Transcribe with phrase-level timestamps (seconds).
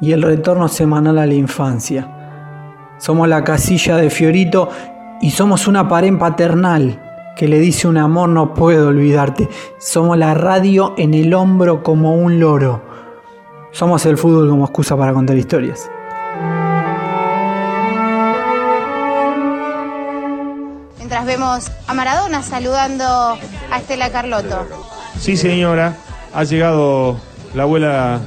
[0.00, 2.08] y el retorno semanal a la infancia.
[2.98, 4.70] Somos la casilla de Fiorito
[5.20, 7.00] y somos una pared paternal
[7.36, 9.48] que le dice un amor no puedo olvidarte.
[9.78, 12.82] Somos la radio en el hombro como un loro.
[13.70, 15.88] Somos el fútbol como excusa para contar historias.
[20.98, 24.66] Mientras vemos a Maradona saludando a Estela Carlotto.
[25.18, 25.96] Sí, señora,
[26.34, 27.16] ha llegado
[27.54, 28.20] la abuela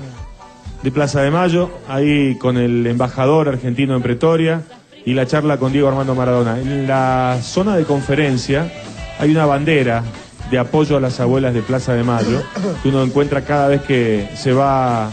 [0.84, 4.64] de Plaza de Mayo, ahí con el embajador argentino en Pretoria
[5.06, 6.60] y la charla con Diego Armando Maradona.
[6.60, 8.72] En la zona de conferencia
[9.20, 10.04] hay una bandera
[10.50, 12.42] de apoyo a las abuelas de Plaza de Mayo
[12.82, 15.10] que uno encuentra cada vez que se va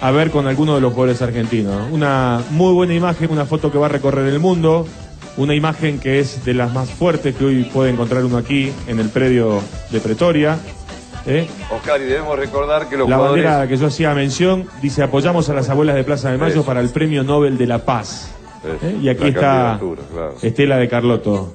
[0.00, 1.86] a ver con alguno de los goles argentinos.
[1.92, 4.86] Una muy buena imagen, una foto que va a recorrer el mundo,
[5.36, 8.98] una imagen que es de las más fuertes que hoy puede encontrar uno aquí en
[8.98, 10.58] el predio de Pretoria.
[11.26, 11.48] ¿Eh?
[11.70, 13.44] Oscar, y debemos recordar que los La jugadores...
[13.44, 16.64] bandera que yo hacía mención dice apoyamos a las abuelas de Plaza de Mayo Eso.
[16.64, 18.30] para el Premio Nobel de la Paz.
[18.82, 18.96] ¿eh?
[19.02, 20.34] Y aquí la está claro.
[20.42, 21.54] Estela de Carlotto.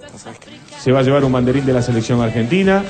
[0.79, 2.83] Se va a llevar un banderín de la selección argentina.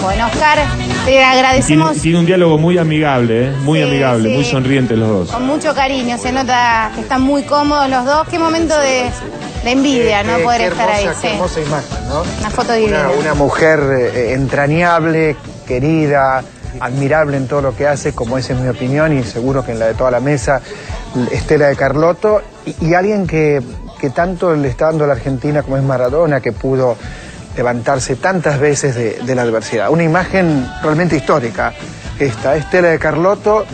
[0.00, 0.58] Bueno, Oscar,
[1.04, 3.52] te tiene, agradecemos tiene un diálogo muy amigable, ¿eh?
[3.62, 4.34] muy Sí, amigable, sí.
[4.36, 5.30] muy sonrientes los dos.
[5.30, 6.18] con mucho cariño.
[6.18, 8.26] Se nota que están muy cómodos los dos.
[8.28, 9.10] Qué momento de,
[9.64, 10.36] de envidia, ¿no?
[10.38, 11.04] Qué- Poder qué estar ahí.
[11.04, 11.34] hermosa, qué sí.
[11.34, 12.22] hermosa imagen, ¿no?
[12.40, 13.00] Una foto divina.
[13.08, 13.80] Una, una mujer
[14.14, 16.42] eh, entrañable, querida,
[16.80, 19.78] admirable en todo lo que hace, como es en mi opinión y seguro que en
[19.78, 20.60] la de toda la mesa,
[21.30, 23.62] Estela de Carlotto, y, y alguien que,
[24.00, 26.96] que tanto le está dando a la Argentina como es Maradona, que pudo
[27.56, 29.90] levantarse tantas veces de, de la adversidad.
[29.90, 31.74] Una imagen realmente histórica,
[32.18, 33.66] esta, Estela de Carlotto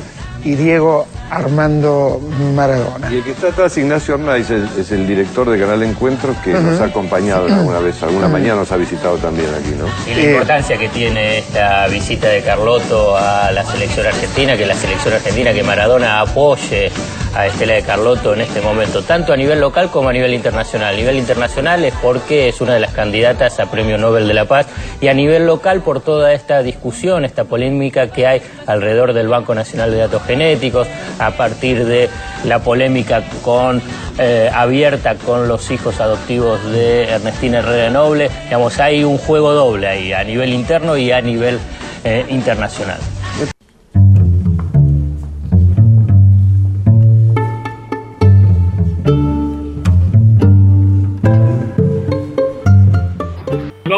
[0.44, 2.21] y Diego Armando
[2.54, 3.12] Maradona.
[3.12, 6.53] Y el que está atrás, Ignacio Arnaiz, es, es el director de Canal Encuentros que
[6.53, 9.87] nos ha acompañado alguna vez, alguna mañana nos ha visitado también aquí, ¿no?
[10.10, 14.75] Y la importancia que tiene esta visita de Carlotto a la selección argentina, que la
[14.75, 16.91] selección argentina, que Maradona apoye
[17.34, 20.94] a Estela de Carlotto en este momento, tanto a nivel local como a nivel internacional.
[20.94, 24.47] A nivel internacional es porque es una de las candidatas a Premio Nobel de la
[24.47, 24.66] Paz
[25.00, 29.55] y a nivel local por toda esta discusión, esta polémica que hay alrededor del Banco
[29.55, 30.38] Nacional de Datos Genéticos,
[31.19, 32.09] a partir de
[32.44, 33.82] la polémica con
[34.19, 38.31] eh, abierta con los hijos adoptivos de Ernestina Herrera Noble.
[38.44, 41.59] Digamos, hay un juego doble ahí, a nivel interno y a nivel
[42.04, 42.99] eh, internacional.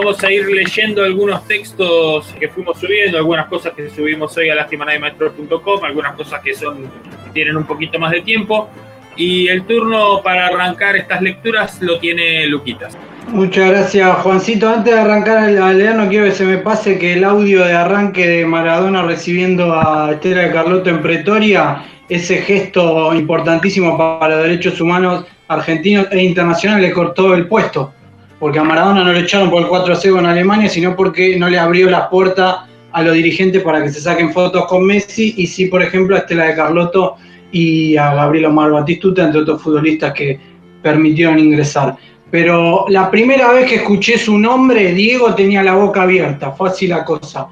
[0.02, 4.54] Vamos a ir leyendo algunos textos que fuimos subiendo, algunas cosas que subimos hoy a
[4.54, 6.90] lastimanademaestros.com, algunas cosas que son
[7.34, 8.70] tienen un poquito más de tiempo.
[9.14, 12.96] Y el turno para arrancar estas lecturas lo tiene Luquitas.
[13.28, 14.70] Muchas gracias, Juancito.
[14.70, 17.74] Antes de arrancar a leer, no quiero que se me pase que el audio de
[17.74, 24.80] arranque de Maradona recibiendo a Estela de Carlotto en Pretoria, ese gesto importantísimo para derechos
[24.80, 27.92] humanos argentinos e internacionales, le cortó el puesto.
[28.40, 31.38] Porque a Maradona no le echaron por el 4 a 0 en Alemania, sino porque
[31.38, 35.34] no le abrió la puerta a los dirigentes para que se saquen fotos con Messi,
[35.36, 37.16] y sí, por ejemplo, a Estela de Carlotto
[37.52, 40.40] y a Gabriel Omar Batistuta, entre otros futbolistas que
[40.82, 41.96] permitieron ingresar.
[42.30, 46.86] Pero la primera vez que escuché su nombre, Diego tenía la boca abierta, fue así
[46.86, 47.48] la cosa.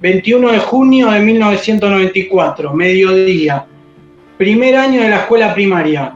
[0.00, 3.66] 21 de junio de 1994, mediodía,
[4.38, 6.14] primer año de la escuela primaria.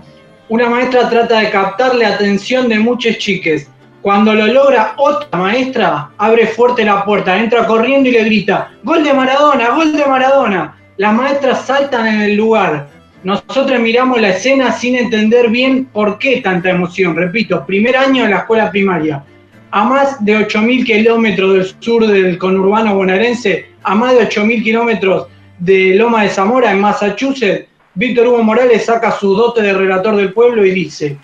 [0.49, 3.71] Una maestra trata de captar la atención de muchos chiques.
[4.05, 9.03] Cuando lo logra otra maestra, abre fuerte la puerta, entra corriendo y le grita, gol
[9.03, 10.77] de Maradona, gol de Maradona.
[10.99, 12.87] Las maestras saltan en el lugar.
[13.23, 17.17] Nosotros miramos la escena sin entender bien por qué tanta emoción.
[17.17, 19.25] Repito, primer año de la escuela primaria.
[19.71, 25.29] A más de 8.000 kilómetros del sur del conurbano bonaerense, a más de 8.000 kilómetros
[25.61, 30.35] de Loma de Zamora, en Massachusetts, Víctor Hugo Morales saca su dote de relator del
[30.35, 31.17] pueblo y dice,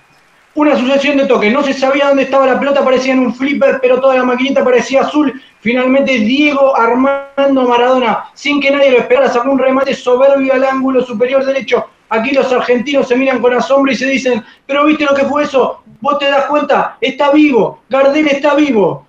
[0.55, 3.79] una sucesión de toques, no se sabía dónde estaba la pelota, parecía en un flipper,
[3.81, 5.41] pero toda la maquinita parecía azul.
[5.61, 11.03] Finalmente Diego Armando Maradona, sin que nadie lo esperara, sacó un remate soberbio al ángulo
[11.03, 11.87] superior derecho.
[12.09, 15.45] Aquí los argentinos se miran con asombro y se dicen, pero ¿viste lo que fue
[15.45, 15.83] eso?
[16.01, 16.97] ¿Vos te das cuenta?
[17.01, 19.07] Está vivo, Gardel está vivo.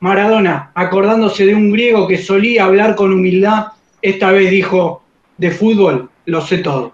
[0.00, 3.68] Maradona, acordándose de un griego que solía hablar con humildad,
[4.02, 5.02] esta vez dijo,
[5.38, 6.92] de fútbol lo sé todo.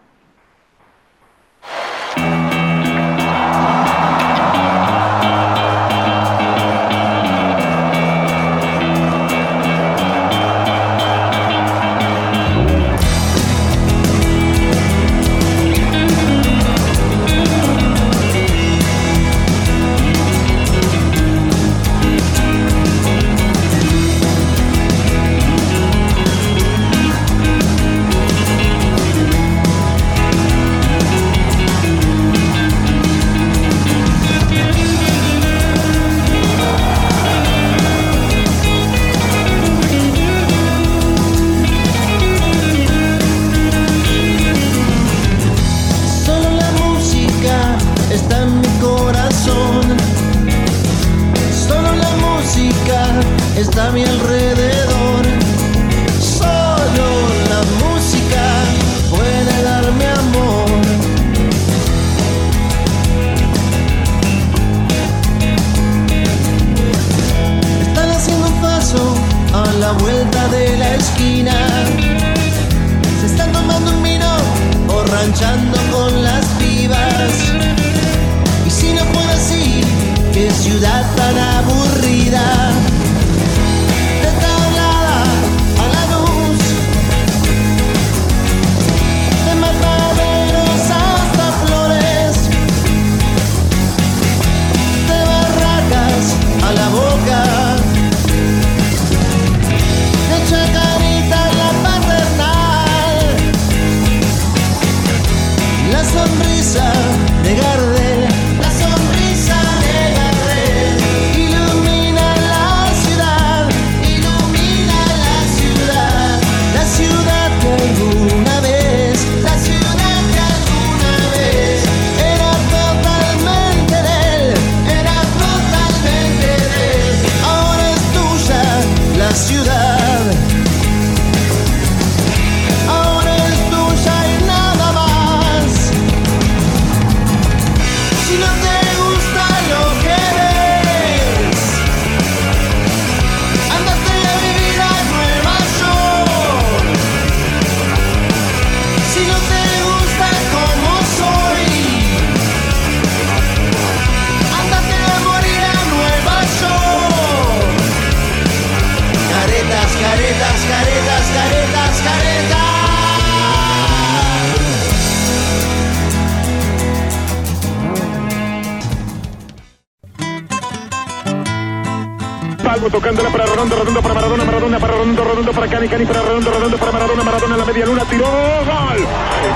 [172.88, 176.22] Palmo tocándola para Redondo, Redondo para Maradona, Maradona para Redondo, Redondo para Cani, Cani para
[176.22, 179.06] Redondo, Redondo para Maradona, Maradona la media luna, tiró, gol,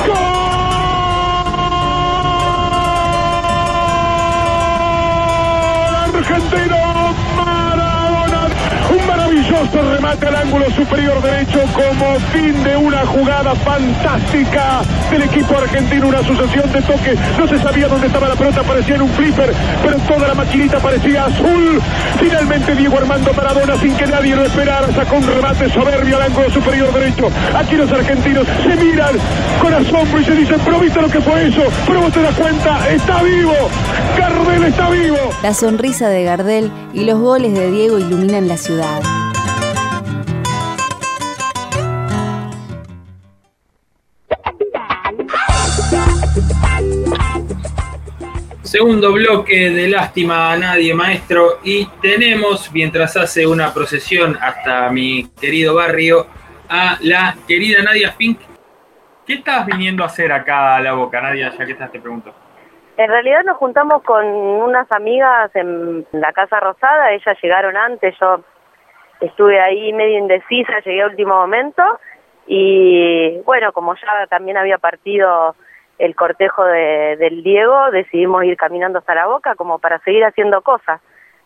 [0.06, 0.16] gol,
[6.14, 7.01] argentino,
[9.62, 16.08] maravilloso remate al ángulo superior derecho como fin de una jugada fantástica del equipo argentino,
[16.08, 19.52] una sucesión de toques, no se sabía dónde estaba la pelota, parecía en un flipper,
[19.82, 21.80] pero toda la maquinita parecía azul.
[22.18, 26.50] Finalmente Diego Armando Maradona, sin que nadie lo esperara, sacó un remate soberbio al ángulo
[26.50, 27.28] superior derecho.
[27.56, 29.14] Aquí los argentinos se miran
[29.60, 32.34] con asombro y se dicen, pero viste lo que fue eso, pero vos te das
[32.34, 33.54] cuenta, está vivo,
[34.18, 35.18] Gardel está vivo.
[35.42, 39.02] La sonrisa de Gardel y los goles de Diego iluminan la ciudad.
[48.82, 51.60] Segundo bloque de Lástima a Nadie, maestro.
[51.62, 56.26] Y tenemos, mientras hace una procesión hasta mi querido barrio,
[56.68, 58.40] a la querida Nadia Fink.
[59.24, 61.52] ¿Qué estás viniendo a hacer acá a la boca, Nadia?
[61.56, 62.34] Ya que estás, te pregunto.
[62.96, 68.40] En realidad nos juntamos con unas amigas en la Casa Rosada, ellas llegaron antes, yo
[69.20, 71.84] estuve ahí medio indecisa, llegué a último momento
[72.48, 75.54] y bueno, como ya también había partido
[75.98, 80.62] el cortejo de, del Diego, decidimos ir caminando hasta la boca como para seguir haciendo
[80.62, 81.00] cosas.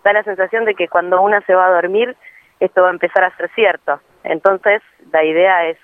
[0.05, 2.17] Da la sensación de que cuando una se va a dormir,
[2.61, 4.01] esto va a empezar a ser cierto.
[4.25, 5.79] Entonces, la idea es,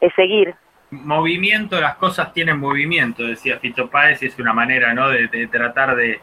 [0.00, 0.54] es seguir.
[0.90, 5.10] Movimiento, las cosas tienen movimiento, decía Fito Páez, y es una manera ¿no?
[5.10, 6.20] de, de tratar de,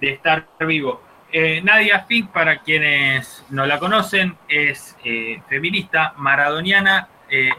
[0.00, 1.02] de estar vivo.
[1.30, 7.50] Eh, Nadia Fink, para quienes no la conocen, es eh, feminista, maradoniana, eh,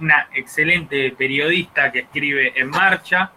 [0.00, 3.32] una excelente periodista que escribe en marcha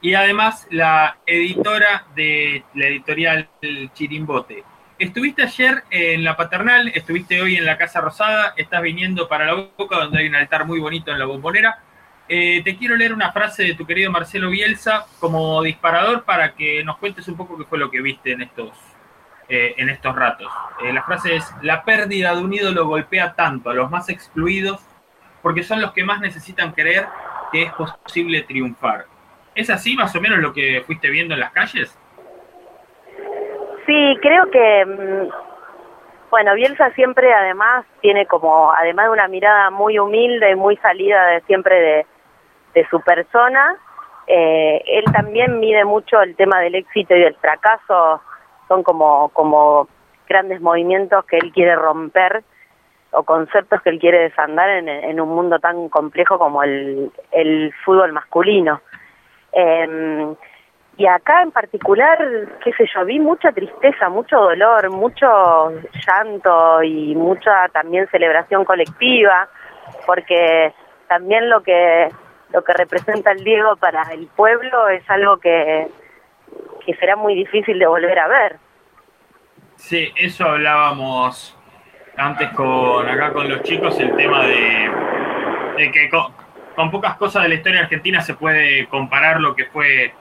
[0.00, 3.48] y además la editora de la editorial
[3.94, 4.64] Chirimbote.
[4.98, 9.54] Estuviste ayer en la paternal, estuviste hoy en la Casa Rosada, estás viniendo para la
[9.76, 11.78] boca donde hay un altar muy bonito en la bombonera.
[12.28, 16.84] Eh, te quiero leer una frase de tu querido Marcelo Bielsa como disparador para que
[16.84, 18.70] nos cuentes un poco qué fue lo que viste en estos,
[19.48, 20.52] eh, en estos ratos.
[20.82, 24.80] Eh, la frase es, la pérdida de un ídolo golpea tanto a los más excluidos
[25.44, 27.06] porque son los que más necesitan creer
[27.52, 29.04] que es posible triunfar.
[29.54, 31.96] ¿Es así más o menos lo que fuiste viendo en las calles?
[33.84, 35.28] Sí, creo que, mm,
[36.30, 41.26] bueno, Bielsa siempre además tiene como, además de una mirada muy humilde y muy salida
[41.26, 42.06] de siempre
[42.72, 43.76] de, su persona,
[44.26, 48.22] eh, él también mide mucho el tema del éxito y del fracaso,
[48.66, 49.88] son como, como
[50.26, 52.42] grandes movimientos que él quiere romper
[53.14, 57.10] o conceptos que él quiere desandar en, en un mundo tan complejo como el,
[57.84, 58.80] fútbol masculino.
[59.52, 60.34] Eh,
[60.96, 62.18] y acá en particular,
[62.62, 65.72] qué sé yo, vi mucha tristeza, mucho dolor, mucho
[66.06, 69.48] llanto y mucha también celebración colectiva,
[70.06, 70.72] porque
[71.08, 72.10] también lo que
[72.52, 75.88] lo que representa el Diego para el pueblo es algo que,
[76.86, 78.56] que será muy difícil de volver a ver.
[79.74, 81.58] Sí, eso hablábamos
[82.16, 84.90] antes con acá con los chicos, el tema de,
[85.92, 90.12] que con, pocas cosas de la historia argentina se puede comparar lo que fue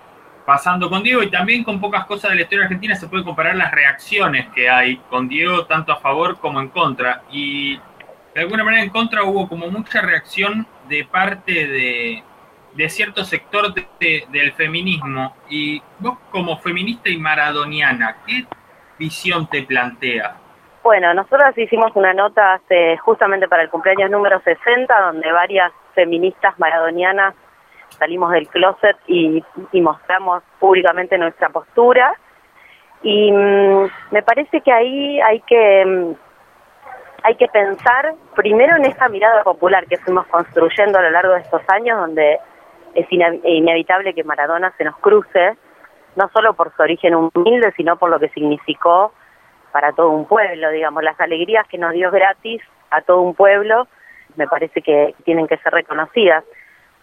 [0.46, 3.56] pasando con Diego y también con pocas cosas de la historia argentina se puede comparar
[3.56, 7.78] las reacciones que hay con Diego tanto a favor como en contra y
[8.36, 12.24] de alguna manera en contra hubo como mucha reacción de parte de,
[12.74, 18.46] de cierto sector de- de- del feminismo y vos como feminista y maradoniana, ¿qué
[19.00, 20.43] visión te plantea?
[20.84, 26.60] Bueno, nosotros hicimos una nota hace, justamente para el cumpleaños número 60, donde varias feministas
[26.60, 27.36] maradonianas
[27.98, 32.14] salimos del closet y, mostramos públicamente nuestra postura.
[33.02, 36.16] Y mm, me parece que ahí hay que mm,
[37.24, 41.40] hay que pensar primero en esta mirada popular que fuimos construyendo a lo largo de
[41.40, 42.40] estos años, donde
[42.94, 45.56] es inevitable que Maradona se nos cruce,
[46.18, 49.14] no solo por su origen humilde, sino por lo que significó
[49.74, 52.62] para todo un pueblo, digamos, las alegrías que nos dio gratis
[52.92, 53.88] a todo un pueblo,
[54.36, 56.44] me parece que tienen que ser reconocidas.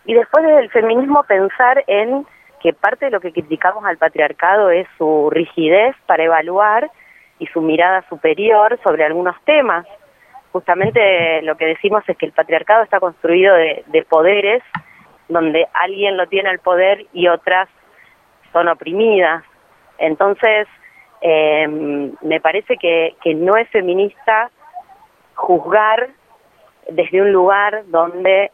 [0.05, 2.25] Y después desde el feminismo pensar en
[2.61, 6.91] que parte de lo que criticamos al patriarcado es su rigidez para evaluar
[7.41, 9.85] y su mirada superior sobre algunos temas.
[10.53, 14.63] Justamente lo que decimos es que el patriarcado está construido de, de poderes
[15.29, 17.69] donde alguien lo tiene el poder y otras
[18.53, 19.43] son oprimidas.
[19.99, 20.69] Entonces,
[21.21, 21.67] eh,
[22.23, 24.51] me parece que, que no es feminista
[25.35, 26.11] juzgar
[26.91, 28.51] desde un lugar donde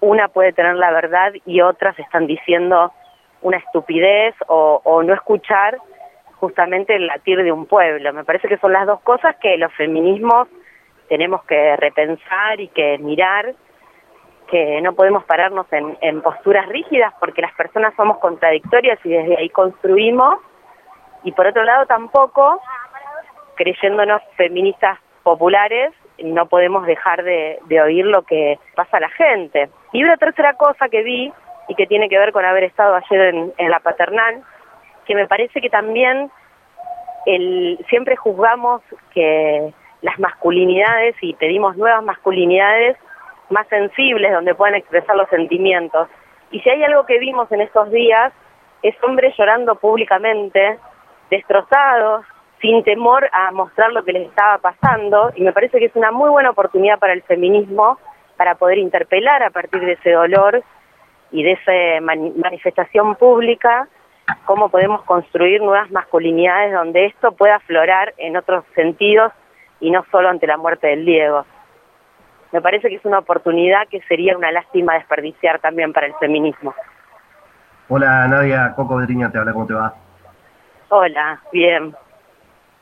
[0.00, 2.92] una puede tener la verdad y otras están diciendo
[3.42, 5.78] una estupidez o, o no escuchar
[6.40, 8.12] justamente el latir de un pueblo.
[8.12, 10.48] Me parece que son las dos cosas que los feminismos
[11.08, 13.54] tenemos que repensar y que mirar,
[14.50, 19.36] que no podemos pararnos en, en posturas rígidas porque las personas somos contradictorias y desde
[19.36, 20.38] ahí construimos,
[21.24, 22.60] y por otro lado tampoco,
[23.56, 29.68] creyéndonos feministas populares, no podemos dejar de, oír lo que pasa a la gente.
[29.92, 31.32] Y una tercera cosa que vi,
[31.68, 34.42] y que tiene que ver con haber estado ayer en, en la paternal,
[35.04, 36.30] que me parece que también
[37.26, 38.82] el, siempre juzgamos
[39.12, 42.96] que las masculinidades y pedimos nuevas masculinidades
[43.50, 46.08] más sensibles donde puedan expresar los sentimientos.
[46.50, 48.32] Y si hay algo que vimos en estos días
[48.82, 50.78] es hombres llorando públicamente,
[51.30, 52.24] destrozados,
[52.60, 56.10] sin temor a mostrar lo que les estaba pasando y me parece que es una
[56.10, 57.98] muy buena oportunidad para el feminismo
[58.36, 60.62] para poder interpelar a partir de ese dolor
[61.30, 63.88] y de esa mani- manifestación pública
[64.44, 69.32] cómo podemos construir nuevas masculinidades donde esto pueda aflorar en otros sentidos
[69.80, 71.46] y no solo ante la muerte del Diego.
[72.52, 76.74] Me parece que es una oportunidad que sería una lástima desperdiciar también para el feminismo.
[77.88, 79.94] Hola Nadia, Coco Bedriña te habla, ¿cómo te va?
[80.90, 81.94] Hola, bien.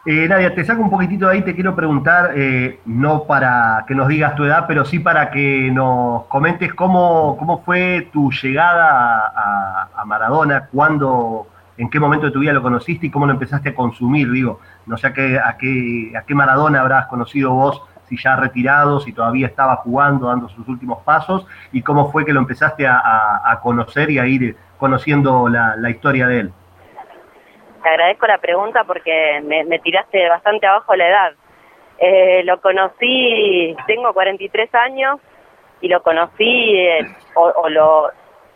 [0.05, 3.95] Eh, Nadia, te saco un poquitito de ahí, te quiero preguntar, eh, no para que
[3.97, 9.33] nos digas tu edad, pero sí para que nos comentes cómo, cómo fue tu llegada
[9.93, 13.71] a, Maradona, cuándo, en qué momento de tu vida lo conociste y cómo lo empezaste
[13.71, 17.83] a consumir, digo, no sé a qué, a qué, a qué Maradona habrás conocido vos,
[18.09, 22.33] si ya retirado, si todavía estaba jugando, dando sus últimos pasos, y cómo fue que
[22.33, 26.53] lo empezaste a, conocer y a ir conociendo la historia de él.
[27.87, 31.33] Te agradezco la pregunta porque me, tiraste bastante abajo la edad.
[31.99, 35.21] Eh, lo conocí, tengo 43 años
[35.81, 38.11] y lo conocí eh, o, lo,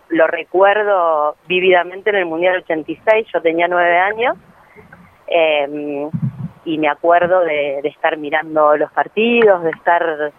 [0.09, 4.37] lo recuerdo vívidamente en el Mundial 86, yo tenía 9 años
[5.29, 6.09] eh,
[6.65, 10.33] y me acuerdo de, estar mirando los partidos, de estar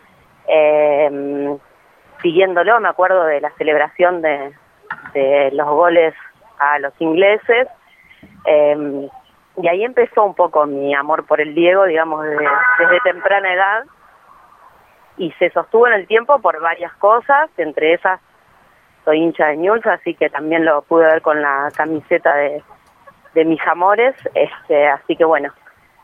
[0.49, 1.57] eh,
[2.21, 4.51] siguiéndolo, me acuerdo de la celebración de
[5.53, 6.13] los goles
[6.59, 7.69] a los ingleses
[8.45, 9.09] eh,
[9.57, 13.83] y ahí empezó un poco mi amor por el Diego, digamos, desde, temprana edad.
[15.17, 18.19] Y se sostuvo en el tiempo por varias cosas, entre esas
[19.03, 22.63] soy hincha de Newell's, así que también lo pude ver con la camiseta de,
[23.33, 24.15] de mis amores.
[24.35, 25.51] Este, así que bueno,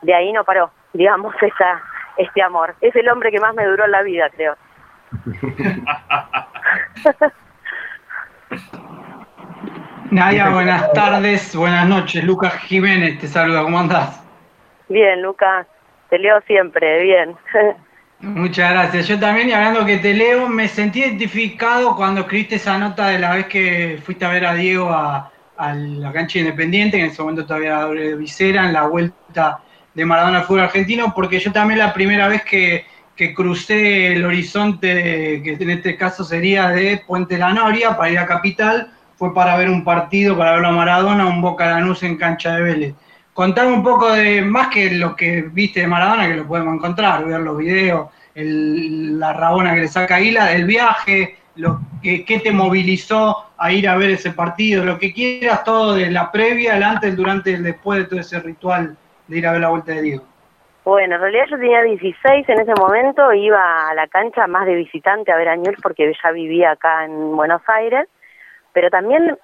[0.02, 1.80] de ahí no paró, digamos, esa,
[2.16, 2.74] este amor.
[2.80, 4.56] Es el hombre que más me duró en la vida, creo.
[10.10, 12.24] Nadia, buenas tardes, buenas noches.
[12.24, 14.22] Lucas Jiménez te saluda, ¿cómo andás?
[14.88, 15.66] Bien, Lucas,
[16.08, 17.36] te leo siempre, bien.
[18.20, 19.06] Muchas gracias.
[19.06, 23.18] Yo también, y hablando que te leo, me sentí identificado cuando escribiste esa nota de
[23.18, 27.10] la vez que fuiste a ver a Diego a, a la cancha independiente, que en
[27.10, 29.60] ese momento todavía era visera, en la vuelta
[29.92, 34.24] de Maradona al fútbol argentino, porque yo también la primera vez que, que crucé el
[34.24, 39.34] horizonte, que en este caso sería de Puente La Noria, para ir a Capital, fue
[39.34, 42.94] para ver un partido, para ver a Maradona, un Boca Lanús en cancha de Vélez.
[43.34, 47.24] Contame un poco de, más que lo que viste de Maradona, que lo podemos encontrar,
[47.24, 52.52] ver los videos, el- la rabona que le saca Aguila, el viaje, lo que, te
[52.52, 56.84] movilizó a ir a ver ese partido, lo que quieras, todo de la previa, el
[56.84, 58.96] antes, el durante, el después de todo ese ritual
[59.26, 60.24] de ir a ver la vuelta de Diego.
[60.84, 64.76] Bueno, en realidad yo tenía 16 en ese momento, iba a la cancha más de
[64.76, 68.08] visitante a ver a Newell's porque ya vivía acá en Buenos Aires,
[68.72, 69.38] pero también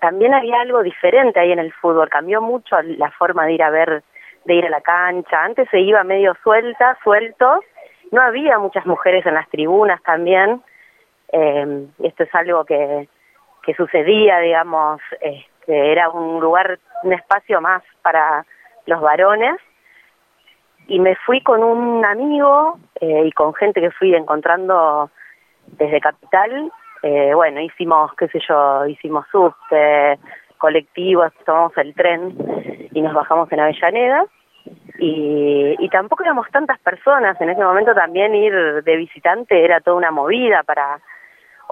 [0.00, 3.70] también había algo diferente ahí en el fútbol, cambió mucho la forma de ir a
[3.70, 4.02] ver,
[4.44, 7.60] de ir a la cancha, antes se iba medio suelta, suelto,
[8.12, 10.62] no había muchas mujeres en las tribunas también,
[11.32, 13.08] eh, esto es algo que,
[13.62, 18.44] que sucedía, digamos, este, era un lugar, un espacio más para
[18.86, 19.56] los varones,
[20.90, 25.10] y me fui con un amigo eh, y con gente que fui encontrando
[25.66, 26.72] desde Capital.
[27.02, 30.18] Eh, bueno, hicimos, qué sé yo, hicimos subte,
[30.58, 32.36] colectivos, tomamos el tren
[32.92, 34.24] y nos bajamos en Avellaneda.
[34.98, 39.96] Y, y tampoco éramos tantas personas, en ese momento también ir de visitante era toda
[39.96, 41.00] una movida para...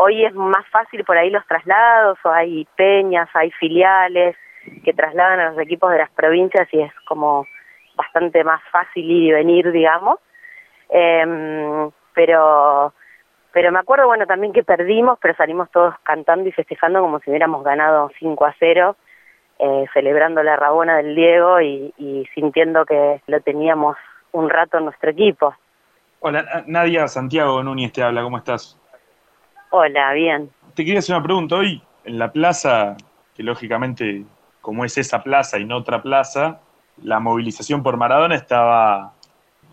[0.00, 4.36] Hoy es más fácil por ahí los traslados, o hay peñas, hay filiales
[4.84, 7.46] que trasladan a los equipos de las provincias y es como
[7.96, 10.18] bastante más fácil ir y venir, digamos.
[10.88, 12.92] Em, pero
[13.58, 17.28] pero me acuerdo, bueno, también que perdimos, pero salimos todos cantando y festejando como si
[17.28, 18.96] hubiéramos ganado 5 a 0,
[19.58, 23.96] eh, celebrando la rabona del Diego y, y sintiendo que lo teníamos
[24.30, 25.56] un rato en nuestro equipo.
[26.20, 28.80] Hola, Nadia Santiago Núñez te habla, ¿cómo estás?
[29.70, 30.52] Hola, bien.
[30.76, 31.56] Te quería hacer una pregunta.
[31.56, 32.96] Hoy en la plaza,
[33.34, 34.22] que lógicamente
[34.60, 36.60] como es esa plaza y no otra plaza,
[37.02, 39.14] la movilización por Maradona estaba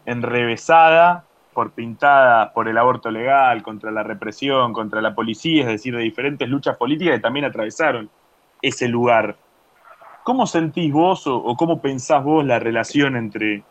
[0.07, 1.23] enrevesada
[1.55, 6.03] por pintada por el aborto legal, contra la represión, contra la policía, es decir, de
[6.03, 8.09] diferentes luchas políticas que también atravesaron
[8.61, 9.37] ese lugar.
[10.23, 13.63] ¿Cómo sentís vos o, cómo pensás vos la relación entre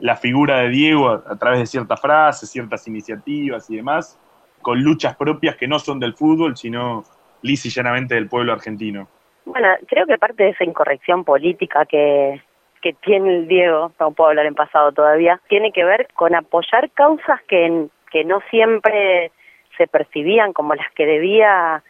[0.00, 4.18] la figura de Diego a, a través de ciertas frases, ciertas iniciativas y demás,
[4.60, 7.04] con luchas propias que no son del fútbol, sino
[7.42, 9.08] lisa y llanamente del pueblo argentino?
[9.44, 12.42] Bueno, creo que parte de esa incorrección política que,
[12.80, 16.90] que tiene el Diego, no puedo hablar en pasado todavía, tiene que ver con apoyar
[16.90, 19.32] causas que, que no siempre
[19.76, 21.82] se percibían como las que debía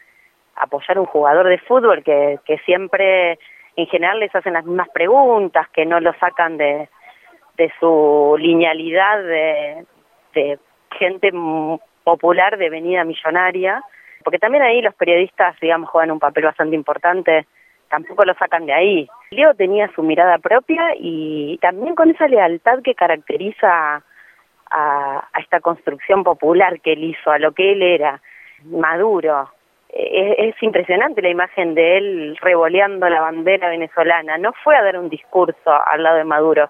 [0.55, 3.39] apoyar un jugador de fútbol, que, que siempre
[3.75, 6.89] en general les hacen las mismas preguntas, que no lo sacan de,
[7.57, 9.85] de su linealidad de,
[10.33, 10.59] de
[10.97, 11.31] gente
[12.03, 13.83] popular de venida millonaria,
[14.23, 17.45] porque también ahí los periodistas, digamos, juegan un papel bastante importante,
[17.89, 19.07] tampoco lo sacan de ahí.
[19.31, 24.03] Leo tenía su mirada propia y también con esa lealtad que caracteriza
[24.71, 28.21] a, esta construcción popular que él hizo, a lo que él era,
[28.65, 29.49] maduro.
[29.89, 34.37] Es, es impresionante la imagen de él revoleando la bandera venezolana.
[34.37, 36.69] No fue a dar un discurso al lado de Maduro,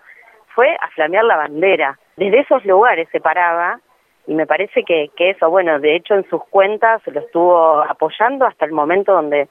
[0.56, 2.00] fue a flamear la bandera.
[2.16, 3.80] Desde esos lugares se paraba
[4.26, 8.46] y me parece que, que eso, bueno, de hecho en sus cuentas lo estuvo apoyando
[8.46, 9.50] hasta el momento donde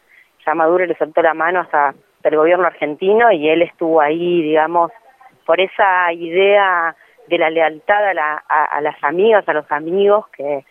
[0.55, 4.93] Maduro le soltó la mano hasta el gobierno argentino y él estuvo ahí, digamos,
[5.47, 6.95] por esa idea
[7.27, 10.65] de la lealtad a, la, a, a las amigas, a los amigos que,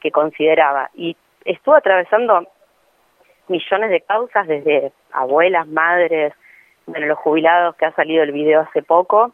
[0.00, 0.90] que consideraba.
[0.94, 2.46] Y estuvo atravesando
[3.48, 6.32] millones de causas, desde abuelas, madres,
[6.86, 9.32] bueno, los jubilados que ha salido el video hace poco,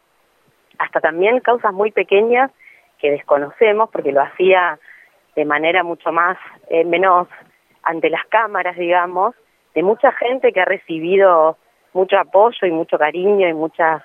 [0.79, 2.51] hasta también causas muy pequeñas
[2.99, 4.79] que desconocemos porque lo hacía
[5.35, 6.37] de manera mucho más,
[6.69, 7.27] eh, menos
[7.83, 9.35] ante las cámaras, digamos,
[9.77, 11.55] de mucha gente que ha recibido
[11.93, 14.01] mucho apoyo y mucho cariño y muchas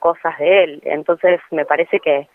[0.00, 0.82] cosas de él.
[0.84, 2.26] Entonces me parece que,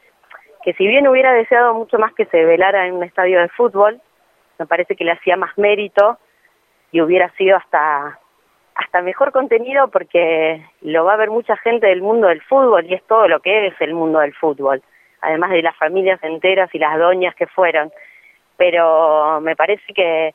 [0.64, 4.00] que si bien hubiera deseado mucho más que se velara en un estadio de fútbol,
[4.58, 6.18] me parece que le hacía más mérito
[6.94, 8.18] y hubiera sido hasta
[8.76, 12.94] hasta mejor contenido porque lo va a ver mucha gente del mundo del fútbol y
[12.94, 14.82] es todo lo que es el mundo del fútbol,
[15.20, 17.92] además de las familias enteras y las doñas que fueron.
[18.56, 20.34] Pero me parece que,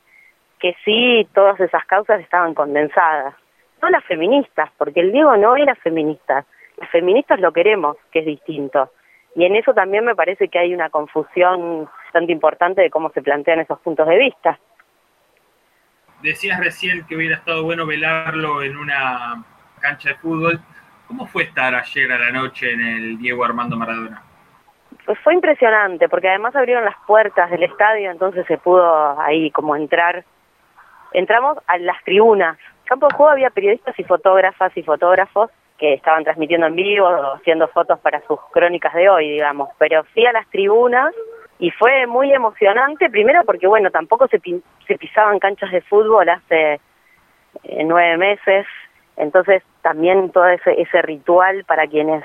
[0.63, 3.35] que sí, todas esas causas estaban condensadas.
[3.81, 6.45] No las feministas, porque el Diego no era feminista.
[6.77, 8.89] Las feministas lo queremos, que es distinto.
[9.35, 13.21] Y en eso también me parece que hay una confusión bastante importante de cómo se
[13.21, 14.57] plantean esos puntos de vista.
[16.21, 19.43] Decías recién que hubiera estado bueno velarlo en una
[19.81, 20.61] cancha de fútbol.
[21.09, 24.23] ¿Cómo fue estar ayer a la noche en el Diego Armando Maradona?
[25.05, 29.75] Pues fue impresionante, porque además abrieron las puertas del estadio, entonces se pudo ahí como
[29.75, 30.23] entrar.
[31.13, 32.57] Entramos a las tribunas.
[32.85, 37.35] campo de juego había periodistas y fotógrafas y fotógrafos que estaban transmitiendo en vivo o
[37.35, 39.69] haciendo fotos para sus crónicas de hoy, digamos.
[39.77, 41.13] Pero fui a las tribunas
[41.59, 44.39] y fue muy emocionante, primero porque, bueno, tampoco se,
[44.87, 46.79] se pisaban canchas de fútbol hace
[47.63, 48.65] eh, nueve meses,
[49.15, 52.23] entonces también todo ese, ese ritual para quienes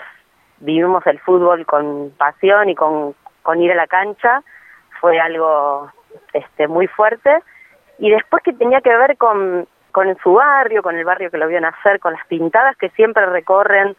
[0.61, 4.43] vivimos el fútbol con pasión y con, con ir a la cancha
[5.01, 5.91] fue algo
[6.33, 7.31] este, muy fuerte.
[7.99, 11.49] Y después que tenía que ver con, con su barrio, con el barrio que lo
[11.49, 13.97] vio nacer, con las pintadas que siempre recorren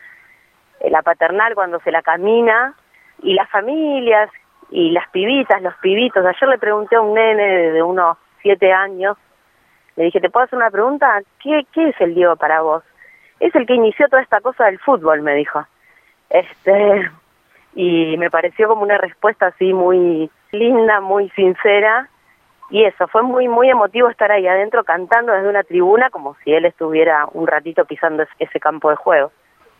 [0.79, 2.75] eh, la paternal cuando se la camina,
[3.21, 4.29] y las familias,
[4.71, 6.25] y las pibitas, los pibitos.
[6.25, 9.17] Ayer le pregunté a un nene de unos siete años,
[9.95, 11.19] le dije, ¿te puedo hacer una pregunta?
[11.43, 12.83] ¿Qué, qué es el Diego para vos?
[13.39, 15.65] Es el que inició toda esta cosa del fútbol, me dijo.
[16.29, 17.09] Este,
[17.75, 22.07] y me pareció como una respuesta así muy linda, muy sincera.
[22.69, 26.53] Y eso, fue muy, muy emotivo estar ahí adentro cantando desde una tribuna como si
[26.53, 29.31] él estuviera un ratito pisando ese campo de juego.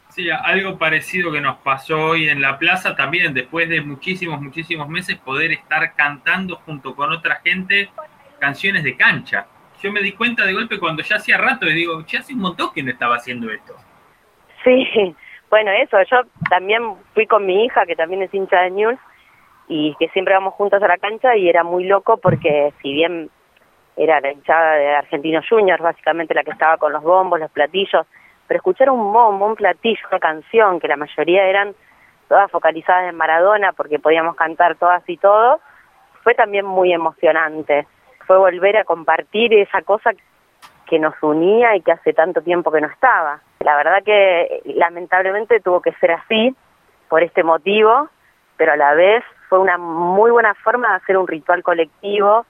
[0.10, 4.90] Sí, algo parecido que nos pasó hoy en la plaza también, después de muchísimos, muchísimos
[4.90, 7.90] meses, poder estar cantando junto con otra gente
[8.40, 9.46] canciones de cancha.
[9.84, 12.40] Yo me di cuenta de golpe cuando ya hacía rato y digo, ya hace un
[12.40, 13.76] montón que no estaba haciendo esto.
[14.64, 15.16] Sí,
[15.52, 16.82] bueno, eso, yo también
[17.14, 19.00] fui con mi hija, que también es hincha de News,
[19.70, 23.30] y que siempre vamos juntas a la cancha y era muy loco porque si bien
[23.96, 28.08] era la hinchada de Argentinos Juniors, básicamente la que estaba con los bombos, los platillos,
[28.48, 31.76] pero escuchar un bombo, un platillo, una canción, que la mayoría eran
[32.28, 35.60] todas focalizadas en Maradona porque podíamos cantar todas y todo,
[36.24, 37.86] fue también muy emocionante.
[38.26, 40.12] Fue volver a compartir esa cosa
[40.88, 43.42] que nos unía y que hace tanto tiempo que no estaba.
[43.60, 46.56] La verdad que lamentablemente tuvo que ser así,
[47.08, 48.10] por este motivo,
[48.58, 52.46] pero a la vez fue una muy buena forma de hacer un ritual colectivo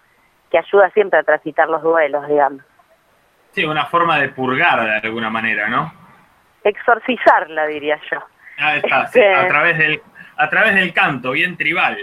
[0.52, 2.62] que ayuda siempre a transitar los duelos, digamos.
[3.52, 5.92] Sí, una forma de purgar de alguna manera, ¿no?
[6.64, 8.20] Exorcizarla, diría yo.
[8.60, 10.02] Ah, está, sí, a, través del,
[10.36, 11.98] a través del canto, bien tribal.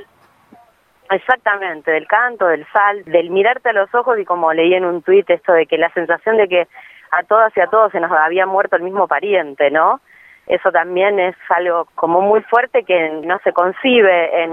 [1.10, 5.02] Exactamente, del canto, del sal, del mirarte a los ojos y como leí en un
[5.02, 6.68] tuit esto de que la sensación de que
[7.12, 10.00] a todas y a todos se nos había muerto el mismo pariente, ¿no?
[10.46, 14.52] Eso también es algo como muy fuerte que no se concibe en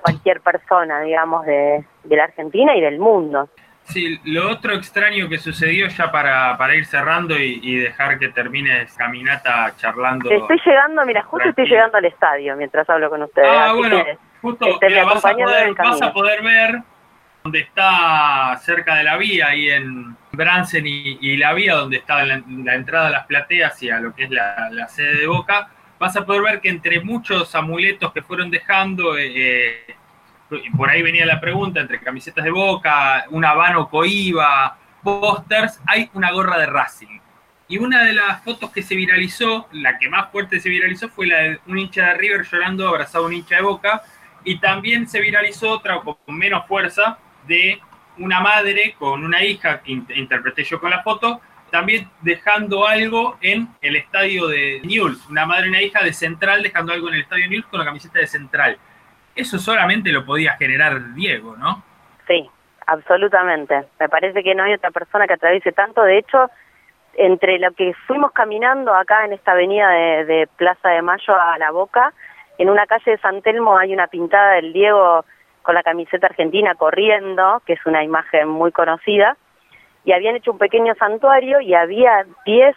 [0.00, 3.48] cualquier persona, digamos, de, de la Argentina y del mundo.
[3.90, 8.86] Sí, lo otro extraño que sucedió ya para, para ir cerrando y, dejar que termine
[8.96, 10.30] caminata charlando.
[10.30, 13.48] Estoy llegando, mira, justo estoy llegando al estadio mientras hablo con ustedes.
[13.50, 14.04] Ah, bueno,
[14.40, 16.82] justo este, vas, a poder, vas, a poder, ver
[17.42, 22.42] donde está cerca de la vía, ahí en Bransen y, la vía, donde está la,
[22.74, 26.24] entrada a las plateas y a lo que es la, sede de Boca, vas a
[26.24, 29.96] poder ver que entre muchos amuletos que fueron dejando, eh, eh
[30.76, 36.32] por ahí venía la pregunta, entre camisetas de Boca, un habano coiba, pósters, hay una
[36.32, 37.20] gorra de Racing.
[37.68, 41.26] Y una de las fotos que se viralizó, la que más fuerte se viralizó, fue
[41.26, 44.02] la de un hincha de River llorando abrazado a un hincha de Boca.
[44.42, 47.80] Y también se viralizó otra con menos fuerza de
[48.20, 53.68] una madre con una hija, que interpreté yo con la foto, también dejando algo en
[53.80, 55.26] el estadio de Newell's.
[55.28, 57.80] Una madre y una hija de Central dejando algo en el estadio de Newell's con
[57.80, 58.78] la camiseta de Central
[59.34, 61.82] eso solamente lo podía generar Diego, ¿no?
[62.26, 62.48] Sí,
[62.86, 63.84] absolutamente.
[63.98, 66.02] Me parece que no hay otra persona que atraviese tanto.
[66.02, 66.50] De hecho,
[67.14, 71.70] entre lo que fuimos caminando acá en esta avenida de, Plaza de Mayo a La
[71.70, 72.12] Boca,
[72.58, 75.24] en una calle de San Telmo hay una pintada del Diego
[75.70, 79.36] con la camiseta argentina corriendo, que es una imagen muy conocida,
[80.04, 82.74] y habían hecho un pequeño santuario y había 10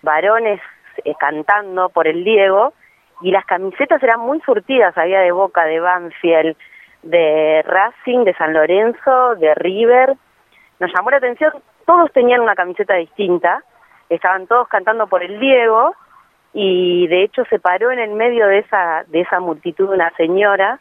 [0.00, 0.58] varones
[1.04, 2.72] eh, cantando por el Diego,
[3.20, 6.56] y las camisetas eran muy surtidas, había de Boca, de Banfield,
[7.02, 10.14] de Racing, de San Lorenzo, de River.
[10.78, 11.52] Nos llamó la atención,
[11.84, 13.62] todos tenían una camiseta distinta,
[14.08, 15.94] estaban todos cantando por el Diego
[16.54, 20.80] y de hecho se paró en el medio de esa, de esa multitud una señora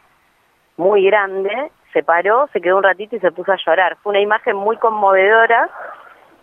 [0.79, 3.97] muy grande, se paró, se quedó un ratito y se puso a llorar.
[4.01, 5.69] Fue una imagen muy conmovedora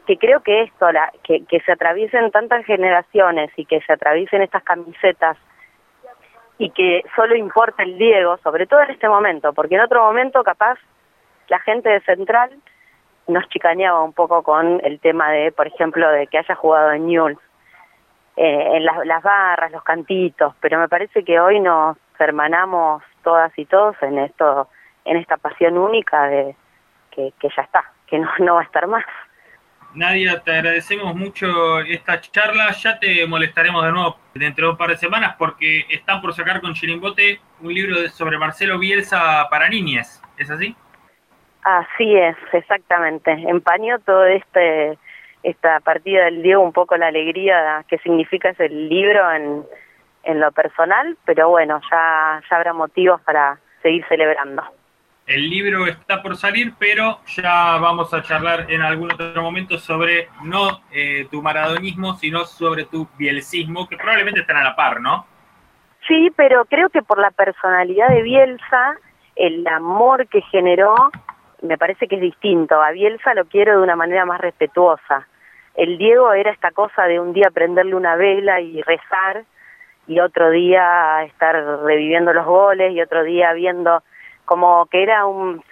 [0.06, 4.42] que creo que esto, la, que, que se atraviesen tantas generaciones y que se atraviesen
[4.42, 5.38] estas camisetas
[6.58, 10.44] y que solo importa el Diego, sobre todo en este momento, porque en otro momento
[10.44, 10.78] capaz
[11.48, 12.50] la gente de Central
[13.28, 17.06] nos chicaneaba un poco con el tema de, por ejemplo, de que haya jugado en
[17.06, 17.40] Newell's,
[18.36, 23.64] eh, en las, barras, los cantitos, pero me parece que hoy nos hermanamos todas y
[23.64, 24.68] todos en esto,
[25.04, 26.54] en esta pasión única de
[27.10, 29.04] que, que ya está, que no, no va a estar más.
[29.94, 32.70] Nadia, te agradecemos mucho esta charla.
[32.70, 36.60] Ya te molestaremos de nuevo dentro de un par de semanas porque están por sacar
[36.60, 40.22] con Chirimbote un libro sobre Marcelo Bielsa para niñas.
[40.38, 40.76] ¿Es así?
[41.64, 43.32] Así es, exactamente.
[43.32, 44.96] Empañó todo este
[45.42, 49.64] esta partida del Diego un poco la alegría que significa ese libro en,
[50.26, 54.62] en lo personal, pero bueno, ya, ya habrá motivos para seguir celebrando.
[55.26, 60.28] El libro está por salir, pero ya vamos a charlar en algún otro momento sobre
[60.44, 65.26] no eh, tu maradonismo, sino sobre tu bielcismo, que probablemente están a la par, ¿no?
[66.06, 68.94] Sí, pero creo que por la personalidad de Bielsa,
[69.34, 70.94] el amor que generó,
[71.62, 72.80] me parece que es distinto.
[72.80, 75.26] A Bielsa lo quiero de una manera más respetuosa.
[75.74, 79.44] El Diego era esta cosa de un día prenderle una vela y rezar,
[80.06, 84.02] y otro día estar reviviendo los goles, y otro día viendo
[84.44, 85.62] como que era un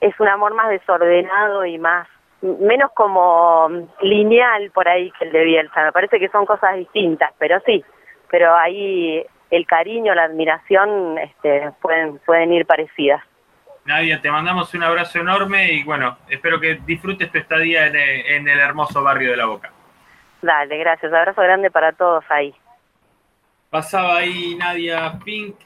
[0.00, 2.06] es un amor más desordenado y más
[2.42, 3.68] menos como
[4.00, 5.84] lineal por ahí que el de Bielsa.
[5.84, 7.84] Me parece que son cosas distintas, pero sí,
[8.30, 13.22] pero ahí el cariño, la admiración este, pueden pueden ir parecidas.
[13.84, 18.26] Nadia, te mandamos un abrazo enorme y bueno, espero que disfrutes tu estadía en el,
[18.26, 19.72] en el hermoso barrio de La Boca.
[20.42, 21.12] Dale, gracias.
[21.12, 22.54] Abrazo grande para todos ahí.
[23.70, 25.56] Pasaba ahí Nadia Pink,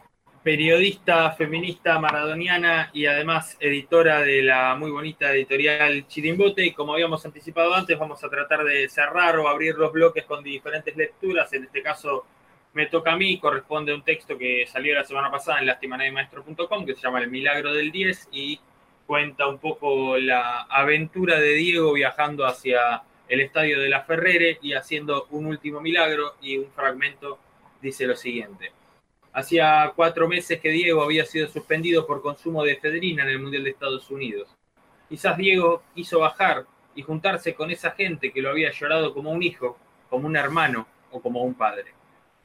[0.43, 6.67] periodista feminista maradoniana y además editora de la muy bonita editorial Chirimbote.
[6.67, 10.43] Y como habíamos anticipado antes, vamos a tratar de cerrar o abrir los bloques con
[10.43, 11.53] diferentes lecturas.
[11.53, 12.27] En este caso
[12.73, 16.85] me toca a mí, corresponde a un texto que salió la semana pasada en lastimanaymaestro.com
[16.85, 18.59] que se llama El Milagro del 10 y
[19.07, 24.73] cuenta un poco la aventura de Diego viajando hacia el estadio de la Ferrere y
[24.73, 27.39] haciendo un último milagro y un fragmento
[27.83, 28.73] dice lo siguiente.
[29.33, 33.65] Hacía cuatro meses que Diego había sido suspendido por consumo de efedrina en el Mundial
[33.65, 34.49] de Estados Unidos.
[35.09, 36.65] Quizás Diego quiso bajar
[36.95, 39.77] y juntarse con esa gente que lo había llorado como un hijo,
[40.09, 41.93] como un hermano o como un padre.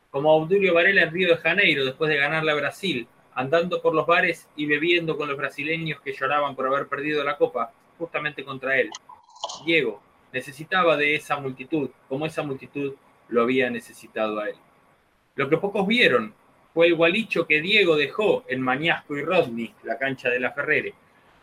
[0.09, 4.07] Como Obdulio Varela en Río de Janeiro después de ganarle a Brasil, andando por los
[4.07, 8.79] bares y bebiendo con los brasileños que lloraban por haber perdido la copa, justamente contra
[8.79, 8.89] él.
[9.65, 10.01] Diego
[10.33, 12.95] necesitaba de esa multitud, como esa multitud
[13.27, 14.55] lo había necesitado a él.
[15.37, 16.33] Lo que pocos vieron
[16.73, 20.95] fue el gualicho que Diego dejó en Mañasco y Rodney, la cancha de la Ferrere,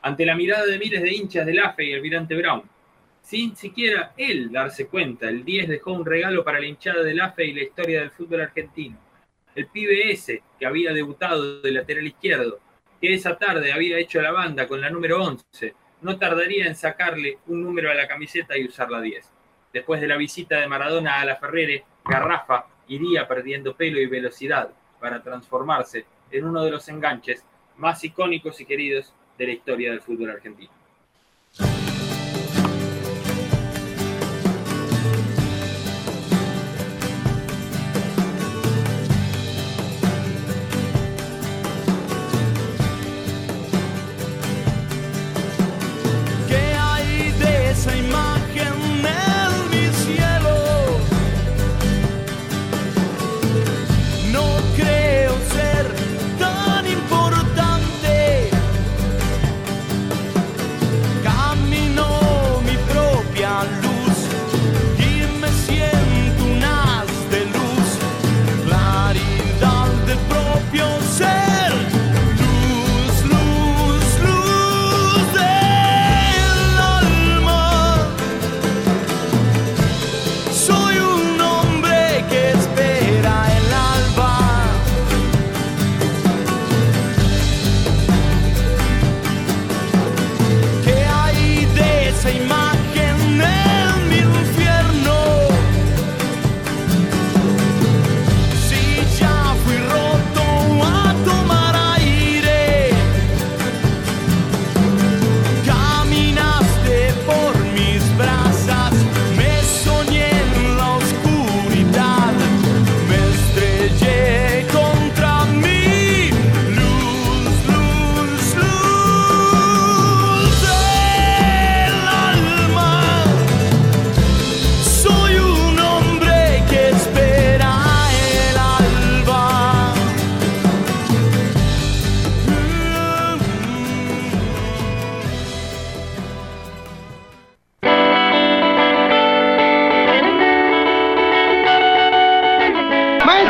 [0.03, 2.69] ante la mirada de miles de hinchas del AFE y el Virante Brown.
[3.23, 7.45] Sin siquiera él darse cuenta, el 10 dejó un regalo para la hinchada del AFE
[7.45, 8.99] y la historia del fútbol argentino.
[9.55, 12.59] El pibe ese, que había debutado de lateral izquierdo,
[13.01, 17.39] que esa tarde había hecho la banda con la número 11, no tardaría en sacarle
[17.47, 19.33] un número a la camiseta y usar la 10.
[19.73, 24.71] Después de la visita de Maradona a la Ferrere, Garrafa iría perdiendo pelo y velocidad
[25.01, 27.45] para transformarse en uno de los enganches
[27.77, 30.73] más icónicos y queridos de la historia del fútbol argentino.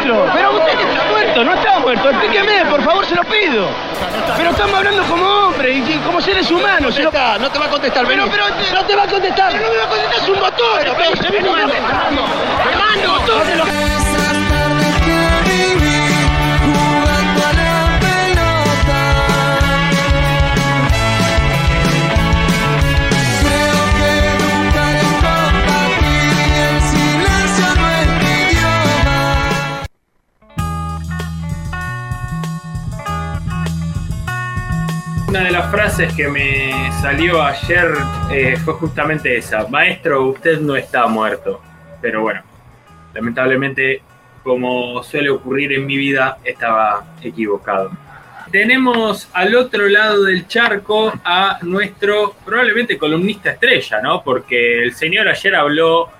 [0.04, 2.10] Pero usted está muerto, no está muerto.
[2.10, 3.68] Explíqueme, por favor, se lo pido.
[4.36, 6.98] Pero estamos hablando como hombres y como seres humanos.
[6.98, 9.54] No te, no te va a contestar, pero, pero no te va a contestar.
[9.54, 10.80] No me va a contestar, es un botón.
[11.34, 11.72] Hermano,
[12.70, 14.03] hermano,
[35.34, 36.70] una de las frases que me
[37.02, 37.92] salió ayer
[38.30, 39.66] eh, fue justamente esa.
[39.66, 41.60] Maestro, usted no está muerto.
[42.00, 42.40] Pero bueno,
[43.12, 44.00] lamentablemente,
[44.44, 47.90] como suele ocurrir en mi vida, estaba equivocado.
[48.52, 54.22] Tenemos al otro lado del charco a nuestro probablemente columnista estrella, ¿no?
[54.22, 56.10] Porque el señor ayer habló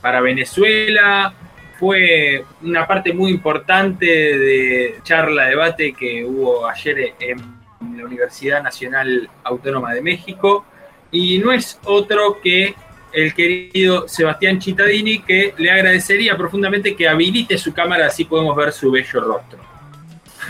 [0.00, 1.34] para Venezuela,
[1.80, 7.53] fue una parte muy importante de charla, debate que hubo ayer en
[7.96, 10.64] la Universidad Nacional Autónoma de México
[11.10, 12.74] y no es otro que
[13.12, 18.72] el querido Sebastián Cittadini que le agradecería profundamente que habilite su cámara así podemos ver
[18.72, 19.58] su bello rostro.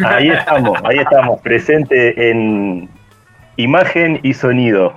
[0.04, 2.88] Ahí estamos, ahí estamos, presente en
[3.56, 4.94] imagen y sonido.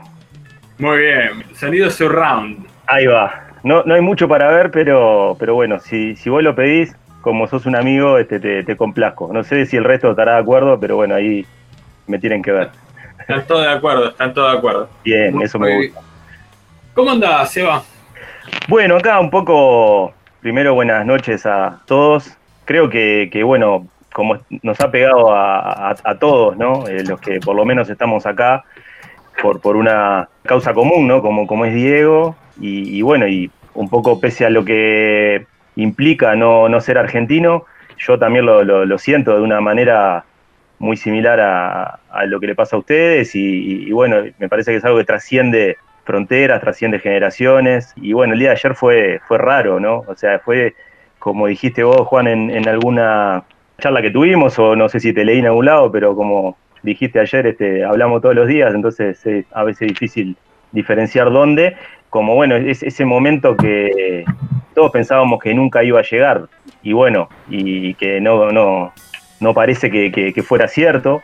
[0.80, 2.66] Muy bien, sonido surround.
[2.88, 3.48] Ahí va.
[3.64, 7.48] No, no hay mucho para ver, pero, pero bueno, si, si vos lo pedís, como
[7.48, 9.32] sos un amigo, este, te, te complazco.
[9.34, 11.46] No sé si el resto estará de acuerdo, pero bueno, ahí
[12.08, 12.70] me tienen que ver.
[13.20, 14.90] Están todos de acuerdo, están todos de acuerdo.
[15.04, 16.02] Bien, Muy- eso me muy gusta.
[16.94, 17.84] ¿Cómo andás, Seba?
[18.68, 22.36] Bueno, acá un poco, primero buenas noches a todos.
[22.66, 26.88] Creo que, que, bueno, como nos ha pegado a, a- a todos, ¿no?
[26.88, 28.64] Eh, los que por lo menos estamos acá
[29.42, 31.22] por, por una causa común, ¿no?
[31.22, 32.36] Como, como es Diego.
[32.60, 37.66] Y, y bueno, y un poco pese a lo que implica no, no ser argentino,
[38.00, 40.24] yo también lo, lo- lo siento de una manera
[40.80, 44.78] muy similar a, a lo que le pasa a ustedes y, bueno, me parece que
[44.78, 49.38] es algo que trasciende fronteras, trasciende generaciones y bueno, el día de ayer fue, fue
[49.38, 50.04] raro, ¿no?
[50.08, 50.74] O sea, fue
[51.20, 53.44] como dijiste vos, Juan, en, en alguna
[53.80, 57.20] charla que tuvimos o no sé si te leí en algún lado, pero como dijiste
[57.20, 60.38] ayer, este, hablamos todos los días, entonces es a veces difícil
[60.72, 61.76] diferenciar dónde,
[62.10, 64.24] como bueno, es ese momento que
[64.74, 66.46] todos pensábamos que nunca iba a llegar
[66.84, 68.94] y bueno, y que no, no,
[69.40, 71.22] no parece que, fuera cierto.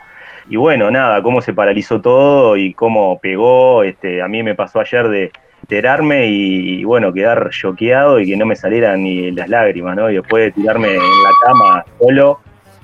[0.48, 3.82] Y bueno, nada, cómo se paralizó todo y cómo pegó.
[3.82, 8.44] Este, a mí me pasó ayer de enterarme y, bueno, quedar choqueado y que no
[8.44, 10.10] me salieran ni las lágrimas, ¿no?
[10.10, 12.40] Y después de tirarme en la cama solo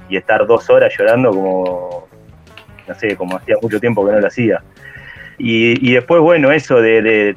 [0.08, 2.08] y estar dos horas llorando como,
[2.88, 4.62] no sé, como hacía mucho tiempo que no lo hacía.
[5.38, 7.36] Y, y después, bueno, eso de, de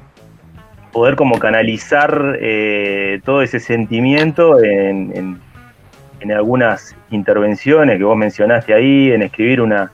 [0.93, 5.52] poder como canalizar eh, todo ese sentimiento en, en-
[6.23, 9.91] en algunas intervenciones que vos mencionaste ahí, en escribir una,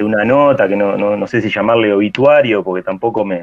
[0.00, 3.42] una nota, que no, no, no sé si llamarle obituario, porque tampoco me...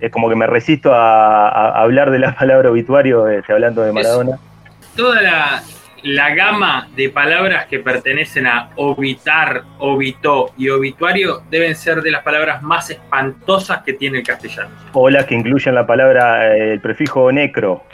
[0.00, 3.82] Es como que me resisto a, a- a hablar de la palabra obituario este, hablando
[3.82, 4.38] de Maradona.
[4.96, 5.62] Toda la,
[6.02, 12.22] la gama de palabras que pertenecen a obitar, obitó y obituario deben ser de las
[12.24, 14.70] palabras más espantosas que tiene el castellano.
[14.92, 17.84] O las que incluyen la palabra, eh, el prefijo necro.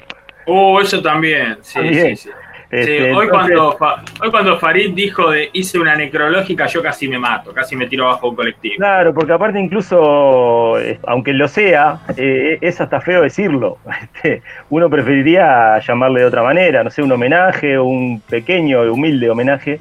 [0.47, 2.17] Oh, eso también, sí, También.
[2.17, 2.31] sí, sí.
[2.75, 3.77] Este, Sí, hoy, entonces- cuando,
[4.21, 8.07] hoy cuando Farid dijo de hice una necrológica, yo casi me mato, casi me tiro
[8.07, 8.75] abajo un colectivo.
[8.79, 13.79] Claro, porque aparte incluso, eh, aunque lo sea, eh, es hasta feo decirlo.
[14.15, 19.79] Este, Uno preferiría llamarle de otra manera, no sé, un homenaje, un pequeño, humilde homenaje,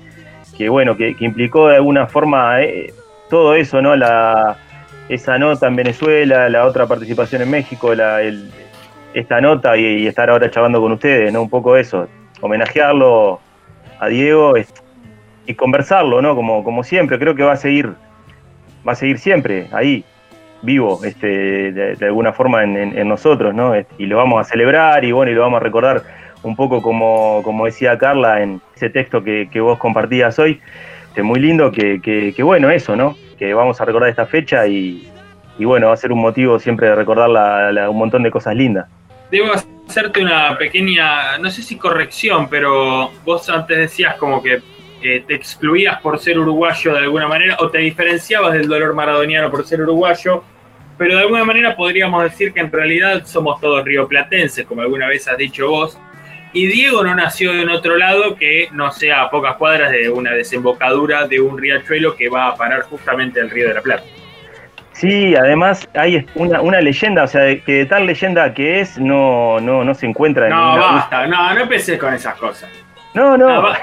[0.57, 2.93] que bueno, que, que implicó de alguna forma eh,
[3.29, 3.95] todo eso, ¿no?
[3.95, 4.57] La,
[5.09, 8.51] esa nota en Venezuela, la otra participación en México, la, el-
[9.15, 11.41] esta nota y, y estar ahora chavando con ustedes, ¿no?
[11.43, 12.07] Un poco eso,
[12.43, 13.39] homenajearlo
[13.99, 14.53] a Diego
[15.47, 16.35] y conversarlo, ¿no?
[16.35, 17.93] Como, como siempre, creo que va a seguir
[18.87, 20.03] va a seguir siempre ahí,
[20.61, 23.73] vivo, este, de, alguna forma en, en- nosotros, ¿no?
[23.75, 26.03] Este, Y lo vamos a celebrar y bueno, y lo vamos a recordar
[26.43, 30.59] un poco como, como decía Carla en ese texto que, que vos compartías hoy,
[31.07, 33.15] este, muy lindo, que, que- bueno, eso, ¿no?
[33.39, 35.09] Que vamos a recordar esta fecha y,
[35.57, 38.31] y bueno, va a ser un motivo siempre de recordar la- la- un montón de
[38.31, 38.87] cosas lindas.
[39.93, 44.59] Hacerte una pequeña, no sé si corrección, pero vos antes decías como que
[45.03, 49.51] eh, te excluías por ser uruguayo de alguna manera o te diferenciabas del dolor maradoniano
[49.51, 50.43] por ser uruguayo,
[50.97, 55.27] pero de alguna manera podríamos decir que en realidad somos todos rioplatenses, como alguna vez
[55.27, 55.95] has dicho vos.
[56.53, 60.31] Y Diego no nació en otro lado que no sea a pocas cuadras de una
[60.31, 64.05] desembocadura de un riachuelo que va a parar justamente al Río de la Plata.
[64.93, 68.97] Sí, además hay una, una leyenda, o sea, de- que de tal leyenda que es,
[68.99, 72.69] no, no, no se encuentra en No, ninguna- basta, no, no empecés con esas cosas.
[73.13, 73.47] No, no.
[73.49, 73.79] No, va-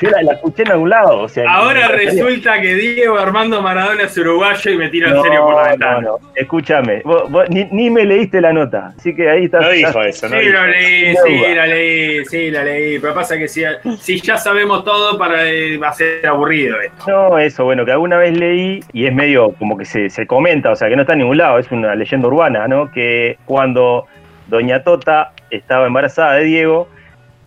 [0.00, 1.18] Yo la, la escuché en algún lado.
[1.20, 5.22] O sea, Ahora resulta que Diego Armando Maradona es uruguayo y me tira en No,
[5.22, 6.00] serio por la ventana.
[6.00, 6.18] no, no.
[6.34, 9.60] Escúchame, vos- vos ni, ni me leíste la nota, así que ahí está.
[9.60, 12.98] No dijo eso, no Sí, lo leí, sí, la leí, sí, la leí.
[12.98, 13.62] Pero pasa que si,
[13.98, 17.04] si ya sabemos todo, para, eh, va a ser aburrido esto.
[17.06, 20.70] No, eso, bueno, que alguna vez leí y es medio como que se, se comenta,
[20.70, 22.90] o sea, que no está en ningún lado, es una leyenda urbana, ¿no?
[22.90, 24.06] Que cuando
[24.48, 26.88] Doña Tota estaba embarazada de Diego,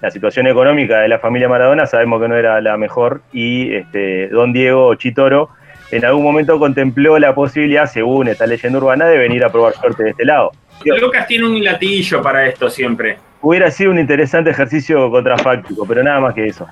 [0.04, 4.28] la situación económica de la familia Maradona sabemos que no era la mejor y este,
[4.28, 5.50] don Diego Chitoro
[5.92, 10.04] en algún momento contempló la posibilidad, según esta leyenda urbana, de venir a probar suerte
[10.04, 10.52] de este lado.
[10.84, 13.18] Lucas tiene un latillo para esto siempre.
[13.46, 16.66] Hubiera sido un interesante ejercicio contrafáctico, pero nada más que eso.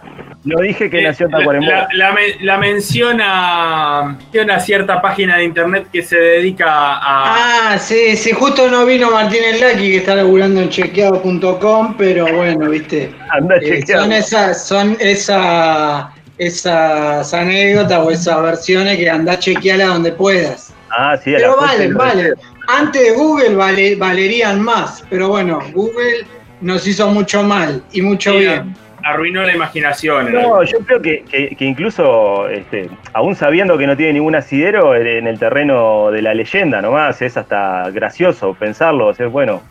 [0.46, 1.70] No dije que nació la, Tacuarembó.
[1.70, 7.74] la, la, men- la menciona, menciona cierta página de internet que se dedica a.
[7.74, 12.70] Ah, sí, sí, justo no vino Martínez Laki que está laburando en chequeado.com, pero bueno,
[12.70, 13.14] viste.
[13.30, 14.04] Anda eh, chequeado.
[14.04, 20.74] son esas, son esa, esas anécdotas o esas versiones que andás chequeala donde puedas.
[20.90, 22.34] Ah, sí, a Pero valen, valen.
[22.68, 26.26] Antes de Google vale- valerían más, pero bueno, Google
[26.62, 28.76] nos hizo mucho mal y mucho Sí, bien.
[29.04, 30.32] Arruinó la imaginación.
[30.32, 34.96] No, yo creo que, que- que incluso, este, aún sabiendo que no tiene ningún asidero
[34.96, 39.64] en el terreno de la leyenda nomás, es hasta gracioso pensarlo, o sea, bueno,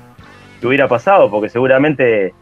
[0.61, 1.31] ¿qué hubiera pasado?
[1.31, 2.35] Porque seguramente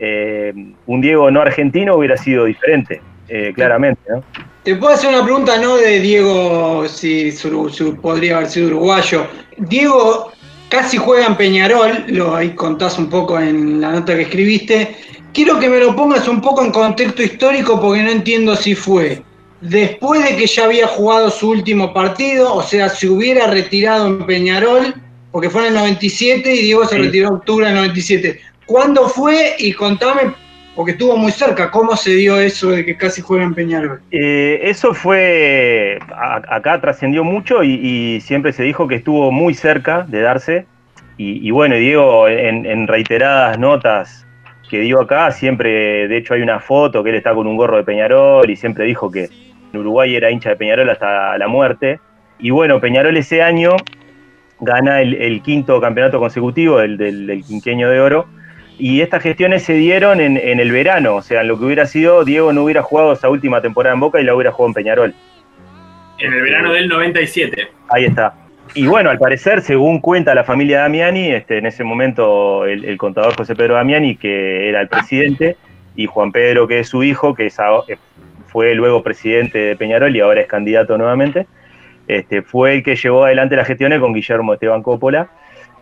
[0.00, 0.52] eh,
[0.86, 4.24] un Diego no argentino hubiera sido diferente, eh, claramente, ¿no?
[4.62, 9.26] Te puedo hacer una pregunta, no de Diego, si su- su- podría haber sido uruguayo.
[9.58, 10.32] Diego
[10.72, 14.96] casi juega en Peñarol, lo ahí contás un poco en la nota que escribiste.
[15.34, 19.22] Quiero que me lo pongas un poco en contexto histórico porque no entiendo si fue
[19.60, 24.24] después de que ya había jugado su último partido, o sea, si hubiera retirado en
[24.24, 24.94] Peñarol,
[25.30, 28.40] porque fue en el 97 y Diego se retiró en octubre del 97.
[28.64, 29.54] ¿Cuándo fue?
[29.58, 30.32] Y contame,
[30.74, 34.00] porque estuvo muy cerca, ¿cómo se dio eso de que casi juega en Peñarol?
[34.10, 35.98] Eh, eso fue,
[36.48, 40.66] acá trascendió mucho y, siempre se dijo que estuvo muy cerca de darse.
[41.18, 44.26] Y, y bueno, Diego en, reiteradas notas
[44.70, 47.76] que dio acá, siempre, de hecho hay una foto que él está con un gorro
[47.76, 49.28] de Peñarol y siempre dijo que
[49.72, 52.00] en Uruguay era hincha de Peñarol hasta la muerte.
[52.38, 53.76] Y bueno, Peñarol ese año
[54.60, 58.26] gana el, el quinto campeonato consecutivo del, del quinqueño de oro.
[58.78, 61.86] Y estas gestiones se dieron en, en el verano, o sea, en lo que hubiera
[61.86, 64.74] sido, Diego no hubiera jugado esa última temporada en Boca y la hubiera jugado en
[64.74, 65.14] Peñarol.
[66.18, 67.68] En el verano del 97.
[67.88, 68.34] Ahí está.
[68.74, 72.96] Y bueno, al parecer, según cuenta la familia Damiani, este, en ese momento el, el
[72.96, 75.56] contador José Pedro Damiani, que era el presidente,
[75.94, 77.58] y Juan Pedro, que es su hijo, que es
[77.88, 77.98] eh,
[78.46, 81.46] fue luego presidente de Peñarol y ahora es candidato nuevamente,
[82.08, 85.30] este, fue el que llevó adelante las gestiones con Guillermo Esteban Coppola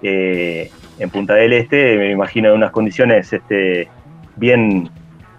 [0.02, 3.88] eh, en Punta del Este, me imagino en unas condiciones este,
[4.36, 4.90] bien,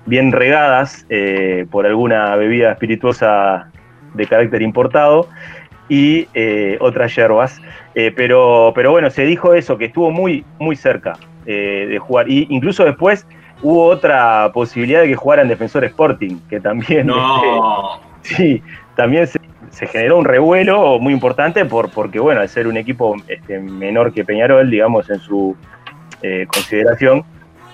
[0.05, 3.70] bien regadas eh, por alguna bebida espirituosa
[4.14, 5.28] de carácter importado
[5.88, 7.62] y eh, otras yerbas.
[7.95, 11.14] Eh, pero, pero bueno, se dijo eso, que estuvo muy, muy cerca
[11.45, 12.30] de jugar.
[12.30, 13.28] Y incluso después
[13.62, 17.99] hubo otra posibilidad de que jugara en Defensor Sporting, que también, No.
[18.24, 18.64] este, sí,
[18.95, 19.39] también se,
[19.72, 24.13] se generó un revuelo muy importante por, porque, bueno, al ser un equipo este, menor
[24.13, 25.55] que Peñarol, digamos, en su
[26.22, 27.24] eh, consideración,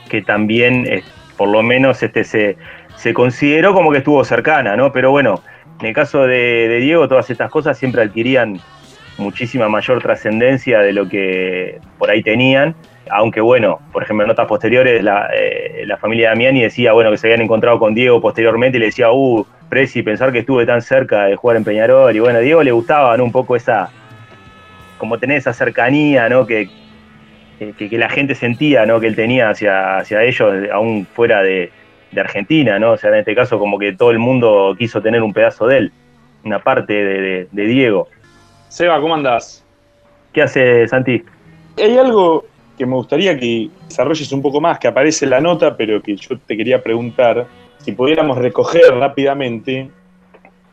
[0.09, 1.03] que también, eh,
[1.35, 2.57] por lo menos, este, se,
[2.95, 4.91] se consideró como que estuvo cercana, ¿no?
[4.91, 5.41] Pero bueno,
[5.81, 8.59] en el caso de, de Diego, todas estas cosas siempre adquirían
[9.17, 12.75] muchísima mayor trascendencia de lo que por ahí tenían.
[13.11, 17.17] Aunque bueno, por ejemplo, en notas posteriores, la, eh, la familia Damiani decía, bueno, que
[17.17, 20.81] se habían encontrado con Diego posteriormente y le decía, uh, Presi, pensar que estuve tan
[20.81, 22.15] cerca de jugar en Peñarol.
[22.15, 23.23] Y bueno, a Diego le gustaba ¿no?
[23.23, 23.89] un poco esa,
[24.97, 26.45] como tener esa cercanía, ¿no?
[26.45, 26.69] Que,
[27.59, 28.99] que, que la gente sentía, ¿no?
[28.99, 31.71] Que él tenía hacia, hacia ellos, aún fuera de,
[32.11, 32.91] de Argentina, ¿no?
[32.91, 35.77] O sea, en este caso como que todo el mundo quiso tener un pedazo de
[35.77, 35.91] él,
[36.43, 38.07] una parte de, de- de Diego.
[38.69, 39.65] Seba, ¿cómo andás?
[40.33, 41.23] ¿Qué hace Santi?
[41.77, 42.45] Hay algo
[42.77, 46.37] que me gustaría que desarrolles un poco más, que aparece la nota, pero que yo
[46.37, 47.47] te quería preguntar,
[47.79, 49.89] si pudiéramos recoger rápidamente,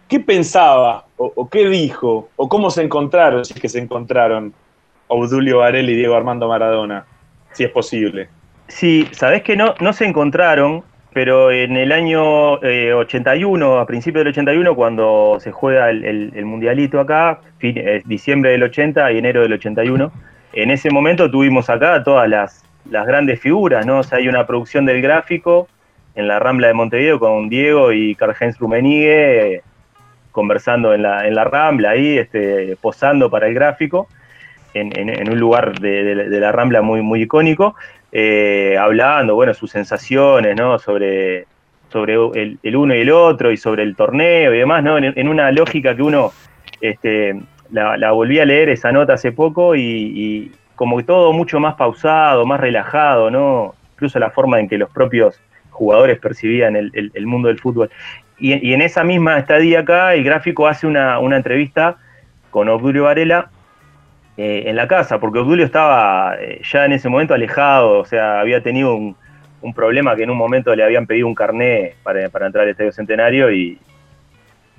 [0.09, 4.53] ¿qué pensaba o, qué dijo o cómo se encontraron, si es que se encontraron,
[5.09, 7.07] Obdulio Varela y Diego Armando Maradona,
[7.53, 8.29] si es posible?
[8.69, 10.83] Sí, sabés que no, no se encontraron,
[11.13, 17.01] pero en el año eh, 81, a principios del 81, cuando se juega el, mundialito
[17.01, 20.11] acá, eh, diciembre del 80 y enero del 81,
[20.55, 23.99] en ese momento tuvimos acá todas las, las grandes figuras, ¿no?
[24.01, 25.69] O sea, hay una producción del gráfico
[26.15, 29.63] en la Rambla de Montevideo con Diego y Karl-Heinz Rummenigge eh,
[30.31, 34.09] conversando en la, en la Rambla ahí, este, posando para el gráfico,
[34.75, 37.77] en, en- un lugar de, de- la Rambla muy, muy icónico,
[38.13, 40.79] eh, hablando, bueno, sus sensaciones, ¿no?
[40.79, 41.47] Sobre,
[41.91, 44.99] sobre el, el uno y el otro y sobre el torneo y demás, ¿no?
[44.99, 46.33] En, en una lógica que uno
[46.81, 47.41] este,
[47.71, 51.75] la, la volví a leer esa nota hace poco y, como que todo mucho más
[51.75, 53.75] pausado, más relajado, ¿no?
[53.95, 55.41] Incluso la forma en que los propios
[55.71, 57.91] jugadores percibían el, el- mundo del fútbol.
[58.39, 61.97] Y, y en esa misma estadía acá, el gráfico hace una, una entrevista
[62.51, 63.51] con Obdulio Varela
[64.37, 68.41] eh, en la casa, porque Obdulio estaba eh, ya en ese momento alejado, o sea,
[68.41, 69.17] había tenido un,
[69.63, 72.71] un problema que en un momento le habían pedido un carné para, para entrar al
[72.71, 73.79] Estadio Centenario y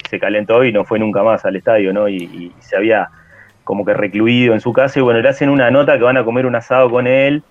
[0.10, 2.08] se calentó y no fue nunca más al estadio, ¿no?
[2.08, 3.10] Y, y se había
[3.64, 6.24] como que recluido en su casa y bueno, le hacen una nota que van a
[6.24, 7.43] comer un asado con él.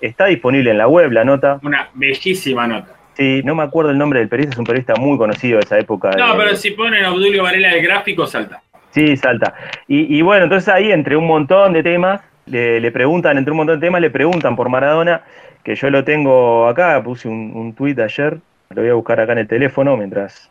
[0.00, 1.58] Está disponible en la web la nota.
[1.62, 2.92] Una bellísima nota.
[3.14, 5.76] Sí, no me acuerdo el nombre del periodista, es un periodista muy conocido de esa
[5.78, 6.10] época.
[6.16, 8.62] No, de- pero si ponen a Obdulio Varela de gráfico, salta.
[8.90, 9.54] Sí, salta.
[9.88, 13.56] Y, y bueno, entonces ahí entre un montón de temas, le, le preguntan, entre un
[13.56, 15.22] montón de temas, le preguntan por Maradona,
[15.64, 18.38] que yo lo tengo acá, puse un, un tuit ayer,
[18.70, 20.48] lo voy a buscar acá en el teléfono mientras...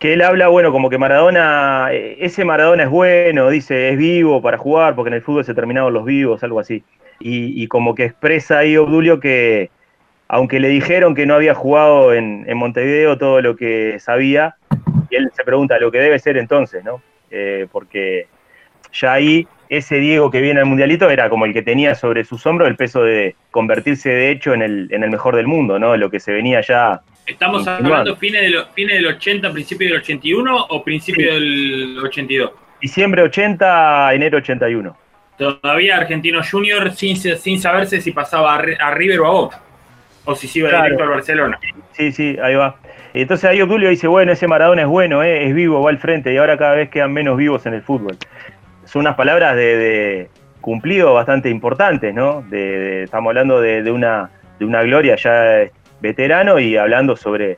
[0.00, 4.42] Que él habla, bueno, como que Maradona, eh, ese Maradona es bueno, dice, es vivo
[4.42, 6.82] para jugar, porque en el fútbol se terminaron los vivos, algo así.
[7.20, 9.70] Y, y como que expresa ahí Obdulio que,
[10.26, 14.56] aunque le dijeron que no había jugado en, en Montevideo todo lo que sabía,
[15.10, 17.02] y él se pregunta lo que debe ser entonces, ¿no?
[17.30, 18.26] Eh, porque
[18.92, 22.44] ya ahí ese Diego que viene al Mundialito era como el que tenía sobre sus
[22.46, 25.96] hombros el peso de convertirse de hecho en el, en el mejor del mundo, ¿no?
[25.96, 27.00] Lo que se venía ya.
[27.26, 32.50] ¿Estamos hablando fines, de lo- fines del 80, principio del 81 o principio del 82?
[32.80, 34.96] Diciembre 80, enero 81.
[35.38, 39.60] Todavía Argentino Junior sin, sin saberse si pasaba a, Ri- a River o a Boca.
[40.24, 40.84] O si se iba Claro.
[40.84, 41.58] directo al Barcelona.
[41.92, 42.76] Sí, sí, ahí va.
[43.14, 46.32] Entonces ahí Obdulio dice, bueno, ese Maradona es bueno, eh, es vivo, va al frente,
[46.32, 48.16] y ahora cada vez quedan menos vivos en el fútbol.
[48.90, 50.28] Son unas palabras de, de
[50.60, 52.42] cumplido bastante importantes, ¿no?
[52.50, 55.68] De, de- estamos hablando de, una, de una gloria ya
[56.00, 57.56] veterano y hablando sobre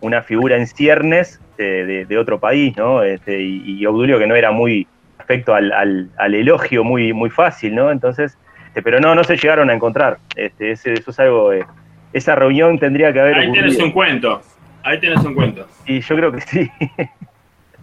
[0.00, 3.02] una figura en ciernes de, otro país, ¿no?
[3.02, 4.86] Este, y, y Obdulio que no era muy
[5.18, 7.90] respecto al, al- al elogio muy, muy fácil, ¿no?
[7.90, 10.18] Entonces, este, pero no, no se llegaron a encontrar.
[10.36, 11.66] Este, ese- eso es algo, eh,
[12.12, 13.84] esa reunión tendría que haber Ahí tenés ocurrido.
[13.86, 14.42] un cuento.
[14.84, 15.66] Ahí tenés un cuento.
[15.86, 16.70] Y yo creo que sí.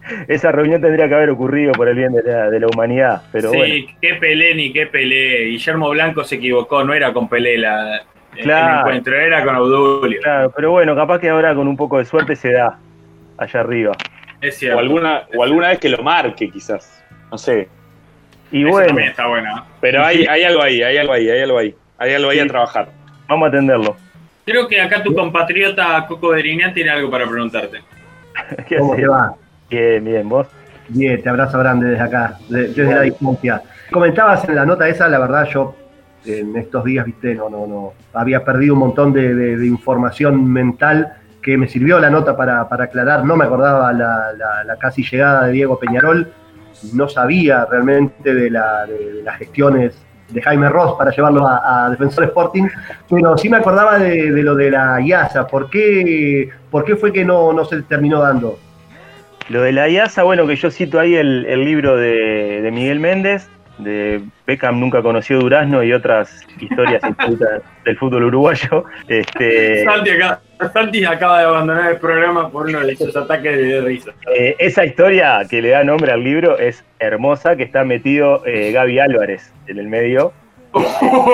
[0.28, 3.22] Esa reunión tendría que haber ocurrido por el bien de la, de la humanidad.
[3.32, 5.44] Pero sí, bueno, qué Pelé ni qué Pelé.
[5.46, 8.02] Guillermo Blanco se equivocó, no era con Pelé la,
[8.36, 8.80] el Claro.
[8.80, 10.20] encuentro, era con Obdulio.
[10.22, 12.78] claro, pero bueno, capaz que ahora con un poco de suerte se da
[13.38, 13.92] allá arriba.
[14.40, 14.76] Es cierto.
[14.76, 17.02] O alguna, o alguna vez que lo marque, quizás.
[17.30, 17.68] No sé.
[18.52, 19.64] Y Eso bueno, también está bueno.
[19.80, 21.74] Pero hay, hay algo ahí, hay algo ahí, hay algo ahí.
[21.98, 22.44] Hay algo ahí Sí.
[22.44, 22.88] a trabajar.
[23.26, 23.96] vamos a atenderlo.
[24.44, 27.80] Creo que acá tu compatriota Coco Deriñán tiene algo para preguntarte.
[28.68, 29.34] ¿Qué ¿Cómo te va?
[29.70, 30.46] Bien, bien, vos.
[30.88, 33.62] Bien, te abrazo grande desde acá, de- desde la distancia.
[33.90, 35.74] Comentabas en la nota esa, la verdad, yo
[36.24, 40.44] en estos días, viste, no, no, no, había perdido un montón de, de- de información
[40.52, 43.24] mental que me sirvió la nota para, para aclarar.
[43.24, 46.32] No me acordaba la, la- la casi llegada de Diego Peñarol,
[46.92, 51.86] no sabía realmente de, la- de- de las gestiones de Jaime Ross para llevarlo a,
[51.86, 52.64] a Defensor Sporting,
[53.08, 55.46] pero sí me acordaba de, de lo de la IASA.
[55.46, 58.58] ¿Por qué, por qué fue que no, no se terminó dando?
[59.48, 62.98] Lo de la IASA, bueno, que yo cito ahí el, el libro de, de Miguel
[63.00, 67.02] Méndez, de Beckham nunca conoció Durazno y otras historias
[67.84, 68.84] del fútbol uruguayo.
[69.06, 70.40] Este, Santi, acá-
[70.72, 74.12] Santi acaba de abandonar el programa por uno de esos ataques de risa.
[74.34, 78.72] Eh, esa historia que le da nombre al libro es hermosa, que está metido eh,
[78.72, 80.32] Gaby Álvarez en el medio.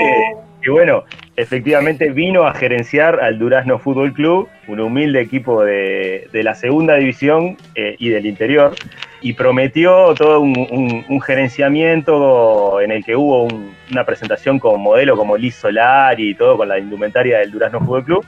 [0.00, 0.34] Eh,
[0.66, 1.04] y bueno,
[1.38, 6.96] efectivamente vino a gerenciar al Durazno Fútbol Club, un humilde equipo de, de la segunda
[6.96, 8.74] división eh, y del interior,
[9.22, 15.16] y prometió todo un, un- gerenciamiento en el que hubo un- una presentación con modelo
[15.16, 18.26] como Liz Solari y todo con la indumentaria del Durazno Fútbol Club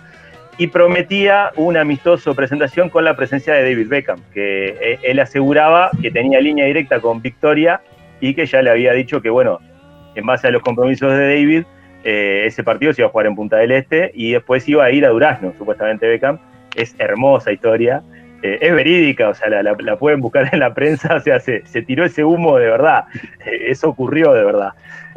[0.57, 5.91] y prometía una amistoso presentación con la presencia de David Beckham, que eh, él aseguraba
[6.01, 7.81] que tenía línea directa con Victoria
[8.21, 9.59] y que ya le había dicho que, bueno,
[10.15, 11.65] en base a los compromisos de David,
[12.05, 14.91] eh, ese partido se iba a jugar en Punta del Este y después iba a
[14.91, 16.39] ir a Durazno, supuestamente Beckham.
[16.75, 18.03] Es hermosa historia,
[18.43, 22.05] eh, es verídica, o sea, la, pueden buscar en la prensa, o sea, se, tiró
[22.05, 23.05] ese humo de verdad,
[23.45, 24.73] Eh, eso ocurrió de verdad.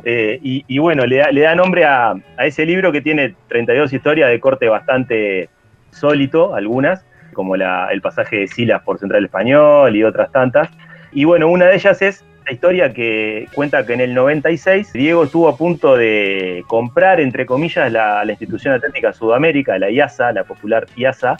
[0.06, 4.68] Y, bueno, le da, nombre a, a ese libro que tiene 32 historias de corte
[4.68, 5.48] bastante
[5.92, 10.70] sólito, algunas, como la- el pasaje de Silas por Central Español y otras tantas.
[11.14, 15.24] Y bueno, una de ellas es la historia que cuenta que en el 96 Diego
[15.24, 20.44] estuvo a punto de comprar, entre comillas, la, la institución atlética Sudamérica, la IASA, la
[20.44, 21.38] popular IASA,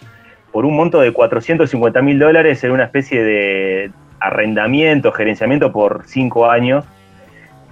[0.51, 6.49] por un monto de 450 mil dólares en una especie de arrendamiento, gerenciamiento por cinco
[6.49, 6.86] años,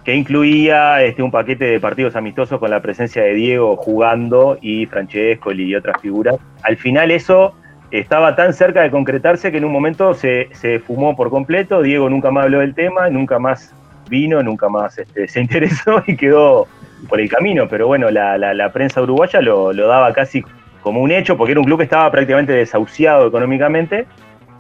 [0.04, 4.88] que incluía este, un paquete de partidos amistosos con la presencia de Diego jugando y
[4.88, 6.38] Francescoli y otras figuras.
[6.64, 7.54] Al final eso
[7.92, 12.10] estaba tan cerca de concretarse que en un momento se, se fumó por completo, Diego
[12.10, 13.74] nunca más habló del tema, nunca más
[14.10, 16.68] vino, nunca más este, se interesó y quedó
[17.10, 20.44] por el camino, pero bueno, la, la- prensa uruguaya lo, lo daba casi
[20.82, 24.06] como un hecho, porque era un club que estaba prácticamente desahuciado económicamente,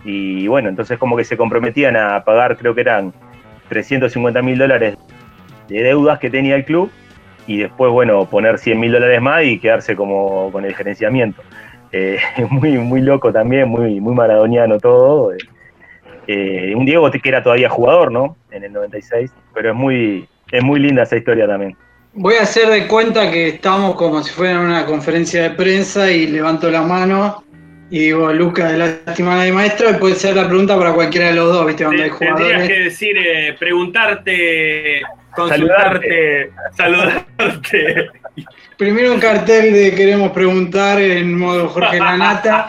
[0.04, 3.14] y bueno, entonces como que se comprometían a pagar, creo que eran
[3.70, 4.98] 350 mil dólares
[5.68, 6.92] de deudas que tenía el club,
[7.48, 11.42] y después, bueno, poner 100 mil dólares más y quedarse como con el gerenciamiento.
[11.92, 12.18] Eh,
[12.50, 15.34] muy, muy loco también, muy, muy maradoniano todo.
[16.28, 18.38] Eh, un Diego que era todavía jugador, ¿no?
[18.52, 21.76] En el 96, pero es muy, es muy linda esa historia también.
[22.14, 26.28] Voy a hacer de cuenta que estamos como si fuera una conferencia de prensa y
[26.28, 27.44] levanto la mano
[27.92, 31.34] y digo, Lucas, de lástima de maestro, y puede ser la pregunta para cualquiera de
[31.34, 31.84] los dos, ¿viste?
[31.84, 32.68] Cuando hay Tendrías jugadores.
[32.70, 35.02] que decir, eh, preguntarte,
[35.36, 38.10] consultarte, saludarte.
[38.78, 42.68] Primero un cartel de queremos preguntar en modo Jorge Lanata,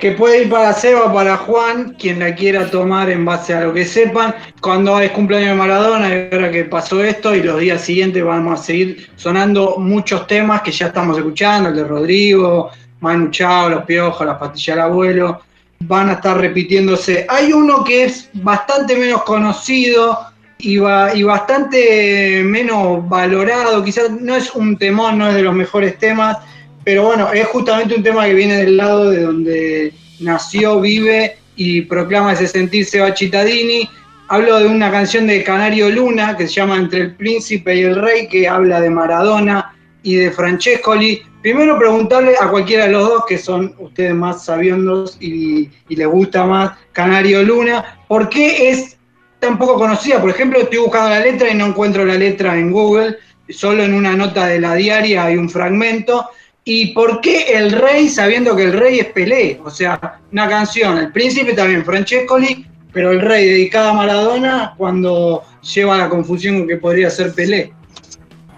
[0.00, 3.72] que puede ir para Seba, para Juan, quien la quiera tomar en base a lo
[3.72, 4.34] que sepan.
[4.60, 8.60] Cuando es cumpleaños de Maradona, y ahora que pasó esto, y los días siguientes vamos
[8.60, 12.70] a seguir sonando muchos temas que ya estamos escuchando, el de Rodrigo,
[13.00, 15.42] Manu Chao, Los Piojos, Las Pastillas del Abuelo,
[15.80, 17.26] van a estar repitiéndose.
[17.28, 20.18] Hay uno que es bastante menos conocido,
[20.58, 25.98] y, y bastante menos valorado, quizás no es un temón, no es de los mejores
[25.98, 26.36] temas,
[26.84, 31.82] pero bueno, es justamente un tema que viene del lado de donde nació, vive y
[31.82, 33.88] proclama ese sentir Seba Cittadini.
[34.28, 37.96] Hablo de una canción de Canario Luna que se llama Entre el Príncipe y el
[37.96, 41.22] Rey, que habla de Maradona y de Francescoli.
[41.40, 46.06] Primero preguntarle a cualquiera de los dos, que son ustedes más sabiondos y, y les
[46.08, 48.97] gusta más Canario Luna, ¿por qué es
[49.38, 50.20] tan poco conocida.
[50.20, 53.16] Por ejemplo, estoy buscando la letra y no encuentro la letra en Google,
[53.48, 56.28] solo en una nota de la diaria hay un fragmento.
[56.64, 59.58] ¿Y por qué el rey, sabiendo que el rey es Pelé?
[59.64, 65.44] O sea, una canción, el príncipe también, Francescoli, pero el rey dedicada a Maradona cuando
[65.74, 67.72] lleva a la confusión con que podría ser Pelé.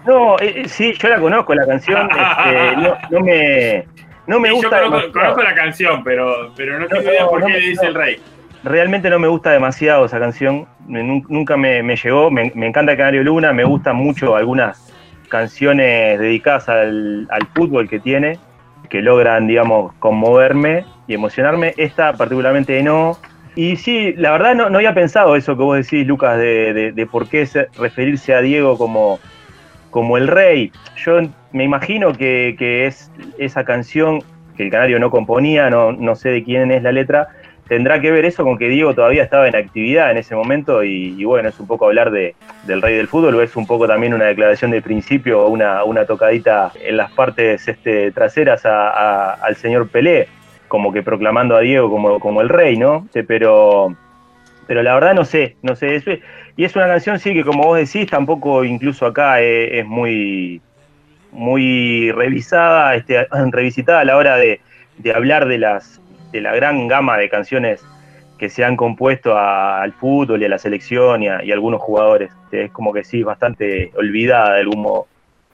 [0.05, 3.85] No, eh, eh, sí, yo la conozco la canción, este, no, no me,
[4.27, 4.83] no me Sí, gusta.
[4.83, 8.19] yo conozco, la canción, pero, pero no tengo idea por no qué dice el rey.
[8.63, 13.53] Realmente no me gusta demasiado esa canción, nunca me, me llegó, me, encanta Canario Luna,
[13.53, 14.93] me gustan mucho algunas
[15.29, 18.37] canciones dedicadas al, al fútbol que tiene,
[18.89, 23.17] que logran, digamos, conmoverme y emocionarme, esta particularmente no.
[23.55, 26.91] Y sí, la verdad no, no había pensado eso que vos decís, Lucas, de, de-
[26.91, 29.19] de por qué se- referirse a Diego como,
[29.89, 30.71] como el rey.
[30.97, 31.19] Yo
[31.51, 34.21] me imagino que, que es esa canción
[34.55, 37.29] que el canario no componía, no, no sé de quién es la letra,
[37.71, 41.23] tendrá que ver eso con que Diego todavía estaba en actividad en ese momento y,
[41.23, 42.35] bueno, es un poco hablar de,
[42.67, 46.03] del rey del fútbol o es un poco también una declaración de principio una, una
[46.03, 50.27] tocadita en las partes este, traseras al señor Pelé,
[50.67, 53.07] como que proclamando a Diego como, como el rey, ¿no?
[53.13, 53.95] Eh, Pero,
[54.67, 56.03] pero la verdad no sé, no sé, es-
[56.57, 60.59] y es una canción sí que como vos decís, tampoco incluso acá eh, es muy
[61.31, 64.59] muy revisada, este, revisitada a la hora de,
[64.97, 66.01] de hablar de las
[66.31, 67.83] de la gran gama de canciones
[68.37, 71.53] que se han compuesto a- al fútbol y a la selección y a, y a
[71.53, 72.31] algunos jugadores.
[72.45, 75.07] Este, Es como que sí, bastante olvidada de algún modo.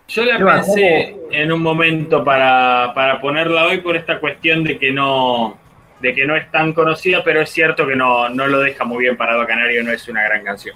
[0.07, 4.77] Yo la Eva, pensé en un momento para, para ponerla hoy por esta cuestión de
[4.77, 5.57] que no
[5.99, 8.99] de que no es tan conocida, pero es cierto que no, no lo deja muy
[8.99, 10.75] bien parado a Canario, no es una gran canción.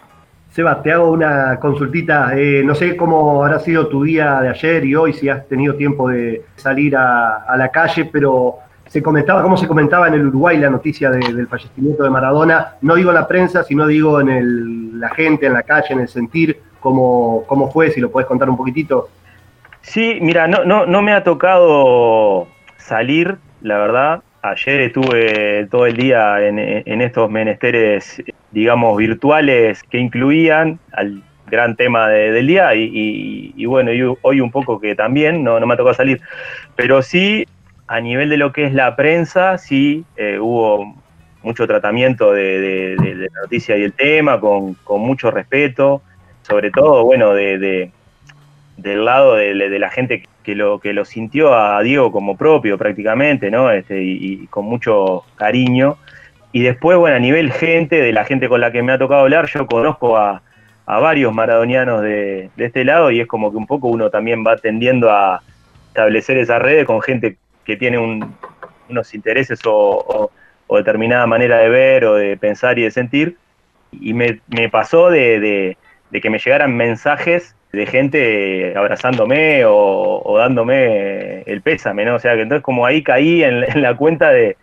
[0.50, 2.32] Seba, te hago una consultita.
[2.36, 5.76] Eh, no sé cómo habrá sido tu día de ayer y hoy, si has tenido
[5.76, 8.56] tiempo de salir a, a la calle, pero
[8.92, 12.76] se comentaba, cómo se comentaba en el Uruguay la noticia de- del fallecimiento de Maradona.
[12.82, 16.02] No digo en la prensa, sino digo en el- la gente, en la calle, en
[16.02, 16.60] el sentir.
[16.82, 17.90] ¿Cómo, cómo fue?
[17.92, 19.08] Si lo podés contar un poquitito.
[19.80, 24.24] Sí, mira, no, no, no me ha tocado salir, la verdad.
[24.42, 26.60] Ayer estuve todo el día en,
[27.02, 28.22] estos menesteres,
[28.52, 34.82] digamos, virtuales que incluían al gran tema de- del día y, bueno, hoy un poco
[34.82, 36.20] que también, no, no me ha tocado salir.
[36.76, 37.46] Pero sí,
[37.92, 40.96] a nivel de lo que es la prensa, sí eh, hubo
[41.44, 46.02] mucho tratamiento de, la noticia y el tema, con, mucho respeto,
[46.42, 47.92] sobre todo, bueno, de- de,
[48.78, 53.70] del lado de, la gente que lo, sintió a Diego como propio prácticamente, ¿no?
[53.70, 55.98] Este, y, con mucho cariño.
[56.54, 59.22] Y después, bueno, a nivel gente, de la gente con la que me ha tocado
[59.24, 60.42] hablar, yo conozco a,
[60.86, 64.58] varios maradonianos de, de este lado y es como que un poco uno también va
[64.58, 65.42] tendiendo a
[65.88, 68.36] establecer esas redes con gente que tiene un-
[68.90, 70.32] unos intereses o,
[70.78, 73.38] determinada manera de ver o de pensar y de sentir.
[73.92, 75.78] Y me, me pasó de,
[76.22, 82.16] que me llegaran mensajes de gente abrazándome o, dándome el pésame, ¿no?
[82.16, 84.56] O sea, que entonces como ahí caí en, la cuenta de,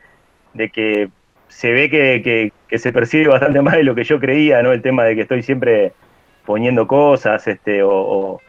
[0.71, 1.09] que
[1.49, 4.73] se ve que, se percibe bastante más de lo que yo creía, ¿no?
[4.73, 5.93] El tema de que estoy siempre
[6.47, 8.41] poniendo cosas, este, o, o-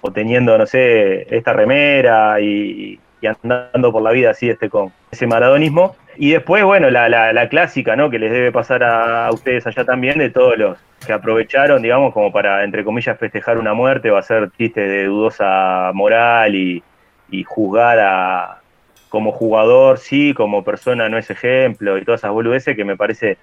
[0.00, 4.92] o teniendo, no sé, esta remera y, y andando por la vida así este con
[5.10, 5.96] ese maradonismo.
[6.16, 8.08] Y después, bueno, la, la, la clásica, ¿no?
[8.08, 12.30] Que les debe pasar a, ustedes allá también, de todos los que aprovecharon, digamos, como
[12.30, 16.82] para, entre comillas, festejar una muerte o hacer chistes de dudosa moral y,
[17.30, 18.60] y juzgar a,
[19.08, 23.38] como jugador, sí, como persona no es ejemplo y todas esas boludeces que me parece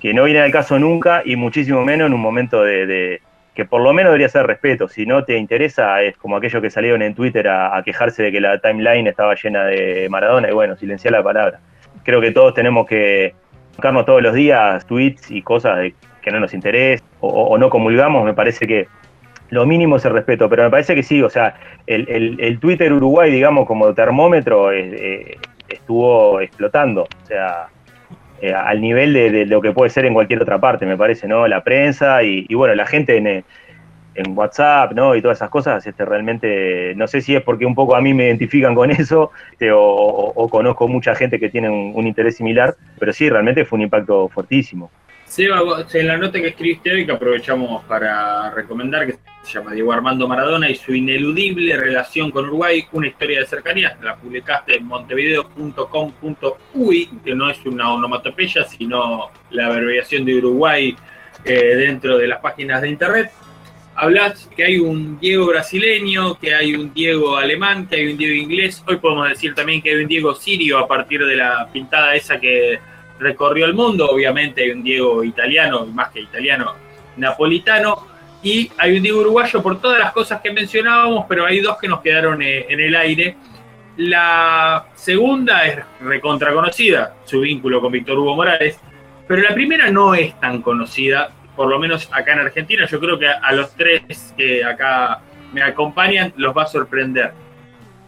[0.00, 3.20] que no viene al caso nunca y muchísimo menos en un momento de-
[3.54, 4.88] que por lo menos debería ser respeto.
[4.88, 8.40] Si no te interesa, es como aquellos que salieron en Twitter a, quejarse de que
[8.40, 11.60] la timeline estaba llena de Maradona y bueno, silenciar la palabra.
[12.02, 13.34] Creo que todos tenemos que
[13.72, 18.24] buscarnos todos los días tweets y cosas de- que no nos interesen o, no comulgamos.
[18.24, 18.88] Me parece que
[19.50, 21.54] lo mínimo es el respeto, pero me parece que sí, o sea,
[21.86, 25.36] el, el- el Twitter Uruguay, digamos, como termómetro, eh,
[25.68, 27.66] estuvo explotando, o sea,
[28.42, 31.28] eh, al nivel de, de lo que puede ser en cualquier otra parte, me parece,
[31.28, 31.48] ¿no?
[31.48, 33.46] La prensa y, y bueno, la gente en,
[34.14, 35.14] en WhatsApp, ¿no?
[35.16, 38.14] Y todas esas cosas, este, realmente, no sé si es porque un poco a mí
[38.14, 42.06] me identifican con eso, este, o, o- o conozco mucha gente que tiene un, un
[42.06, 44.92] interés similar, pero sí, realmente fue un impacto fuertísimo.
[45.32, 45.60] Seba,
[45.94, 50.28] en la nota que escribiste hoy, que aprovechamos para recomendar, que se llama Diego Armando
[50.28, 57.10] Maradona y su ineludible relación con Uruguay, una historia de cercanía, la publicaste en montevideo.com.uy,
[57.24, 60.94] que no es una onomatopeya, sino la abreviación de Uruguay
[61.46, 63.30] eh, dentro de las páginas de internet.
[63.94, 68.34] Hablas que hay un Diego brasileño, que hay un Diego alemán, que hay un Diego
[68.34, 68.84] inglés.
[68.86, 72.38] Hoy podemos decir también que hay un Diego sirio a partir de la pintada esa
[72.38, 72.91] que
[73.22, 74.10] recorrió el mundo.
[74.10, 76.74] Obviamente hay un Diego italiano, más que italiano,
[77.16, 78.06] napolitano.
[78.42, 81.88] Y hay un Diego uruguayo por todas las cosas que mencionábamos, pero hay dos que
[81.88, 83.36] nos quedaron eh, en el aire.
[83.96, 88.80] La segunda es recontra conocida, su vínculo con Víctor Hugo Morales,
[89.28, 92.86] pero la primera no es tan conocida, por lo menos acá en Argentina.
[92.86, 95.20] Yo creo que a los tres que acá
[95.52, 97.32] me acompañan los va a sorprender.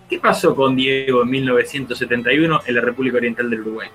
[0.08, 3.88] ¿Qué pasó con Diego en 1971 en la República Oriental del Uruguay?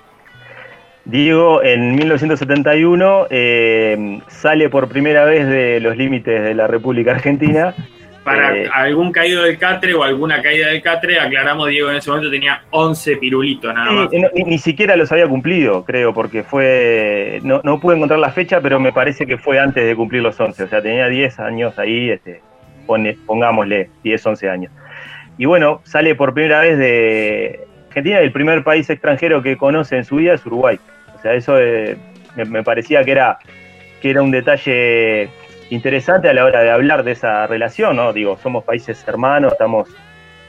[1.10, 7.74] Diego en 1971 eh, sale por primera vez de los límites de la República Argentina.
[8.22, 12.10] Para Eh, algún caído del catre o alguna caída del catre, aclaramos, Diego en ese
[12.10, 14.10] momento tenía 11 pirulitos nada más.
[14.12, 17.40] No, ni, ni siquiera los había cumplido, creo, porque fue.
[17.42, 20.38] No, no pude encontrar la fecha, pero me parece que fue antes de cumplir los
[20.38, 20.62] 11.
[20.64, 22.42] O sea, tenía 10 años ahí, este,
[22.86, 24.70] pone- pongámosle 10, 11 años.
[25.38, 30.04] Y bueno, sale por primera vez de Argentina, el primer país extranjero que conoce en
[30.04, 30.78] su vida es Uruguay.
[31.20, 31.98] O sea, eso eh,
[32.34, 33.38] me, parecía que era,
[34.00, 35.28] que era un detalle
[35.68, 38.14] interesante a la hora de hablar de esa relación, ¿no?
[38.14, 39.88] Digo, somos países hermanos, estamos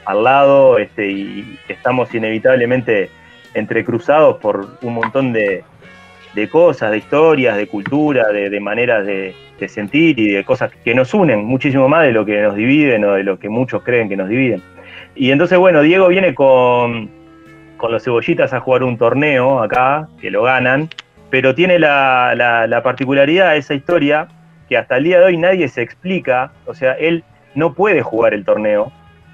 [0.06, 3.10] al lado este, y estamos inevitablemente
[3.52, 5.62] entrecruzados por un montón de,
[6.50, 9.34] cosas, de historias, de cultura, de, maneras de
[9.68, 13.12] sentir y de cosas que nos unen muchísimo más de lo que nos dividen o
[13.12, 14.62] de lo que muchos creen que nos dividen.
[15.14, 17.10] Y entonces, bueno, Diego viene con,
[17.82, 20.88] con los cebollitas a jugar un torneo acá, que lo ganan,
[21.30, 24.28] pero tiene la, la, la particularidad de esa historia
[24.68, 27.24] que hasta el día de hoy nadie se explica, o sea, él
[27.56, 28.92] no puede jugar el torneo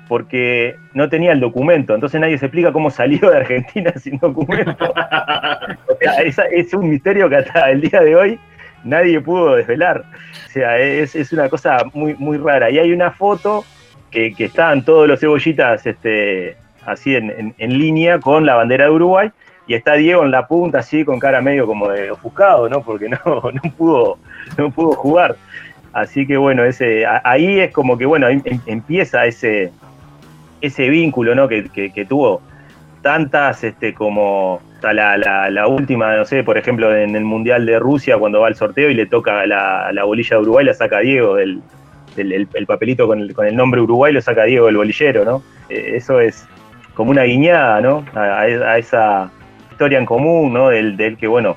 [0.08, 4.92] porque no tenía el documento, entonces nadie se explica cómo salió de Argentina sin documento.
[4.94, 8.40] O sea, esa- es un misterio que hasta el día de hoy
[8.82, 10.04] nadie pudo desvelar.
[10.46, 12.70] O sea, es, es una cosa muy, muy rara.
[12.70, 13.66] Y hay una foto
[14.10, 16.56] que, que están todos los cebollitas este,
[16.88, 19.30] así en, en- línea con la bandera de Uruguay,
[19.66, 22.82] y está Diego en la punta así con cara medio como de ofuscado, ¿no?
[22.82, 24.18] Porque no, no pudo,
[24.56, 25.36] no pudo jugar.
[25.92, 29.70] Así que bueno, ese, ahí es como que bueno, ahí em- empieza ese,
[30.60, 31.48] ese vínculo, ¿no?
[31.48, 32.40] Que, que- tuvo
[33.02, 37.78] tantas este, como la, la- la última, no sé, por ejemplo, en el Mundial de
[37.78, 40.98] Rusia, cuando va al sorteo y le toca la, la bolilla de Uruguay, la saca
[41.00, 41.60] Diego, del,
[42.16, 45.24] del- el, el papelito con el, con el nombre Uruguay lo saca Diego, el bolillero,
[45.24, 45.42] ¿no?
[45.68, 46.46] Eh, eso es
[46.98, 48.04] como una guiñada, ¿no?
[48.12, 49.30] A, esa
[49.70, 50.70] historia en común, ¿no?
[50.70, 51.56] Del, del que, bueno,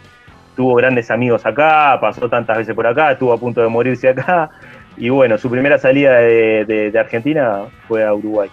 [0.55, 4.51] tuvo grandes amigos acá, pasó tantas veces por acá, estuvo a punto de morirse acá,
[4.97, 8.51] y bueno, su primera salida de, de- de Argentina fue a Uruguay.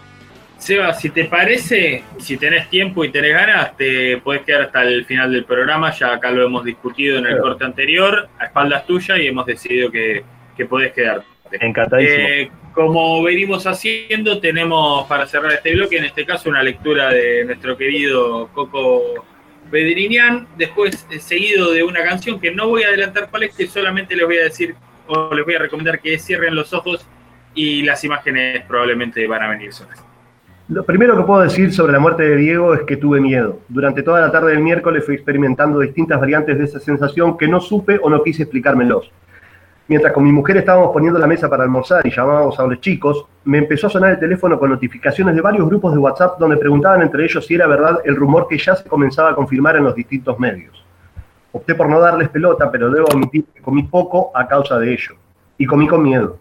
[0.57, 5.05] Seba, si te parece, si tenés tiempo y tenés ganas, te podés quedar hasta el
[5.05, 5.91] final del programa.
[5.93, 7.43] Ya acá lo hemos discutido en el Claro.
[7.51, 10.25] corte anterior, a espaldas tuyas, y hemos decidido que,
[10.57, 11.27] que podés quedarte.
[11.61, 12.27] Encantadísimo.
[12.29, 17.45] Eh, como venimos haciendo, tenemos para cerrar este bloque, en este caso, una lectura de
[17.45, 19.27] nuestro querido Coco
[19.69, 23.67] Pedrinian, después eh, seguido de una canción que no voy a adelantar cuál es, que
[23.67, 24.77] solamente les voy a decir
[25.09, 27.05] o les voy a recomendar que cierren los ojos
[27.53, 30.01] y las imágenes probablemente van a venir solas.
[30.69, 33.59] Lo primero que puedo decir sobre la muerte de Diego es que tuve miedo.
[33.69, 37.61] Durante toda la tarde del miércoles fui experimentando distintas variantes de esa sensación que no
[37.61, 39.11] supe o no quise explicármelos.
[39.89, 43.25] Mientras con mi mujer estábamos poniendo la mesa para almorzar y llamábamos a los chicos,
[43.45, 47.01] me empezó a sonar el teléfono con notificaciones de varios grupos de WhatsApp donde preguntaban
[47.01, 49.95] entre ellos si era verdad el rumor que ya se comenzaba a confirmar en los
[49.95, 50.85] distintos medios.
[51.53, 55.15] Opté por no darles pelota, pero debo admitir que comí poco a causa de ello.
[55.57, 56.39] Y comí con miedo.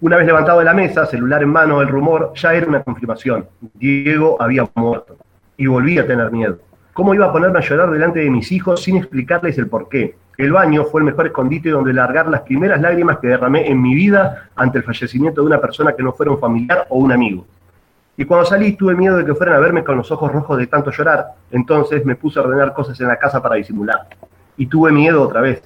[0.00, 3.46] Una vez levantado de la mesa, celular en mano, el rumor ya era una confirmación.
[3.74, 5.16] Diego había muerto.
[5.56, 6.58] Y volví a tener miedo.
[6.92, 10.16] ¿Cómo iba a ponerme a llorar delante de mis hijos sin explicarles el porqué?
[10.36, 13.94] El baño fue el mejor escondite donde largar las primeras lágrimas que derramé en mi
[13.94, 17.46] vida ante el fallecimiento de una persona que no fuera un familiar o un amigo.
[18.18, 20.66] Y cuando salí tuve miedo de que fueran a verme con los ojos rojos de
[20.66, 24.08] tanto llorar, entonces me puse a ordenar cosas en la casa para disimular.
[24.58, 25.62] Y tuve miedo otra vez.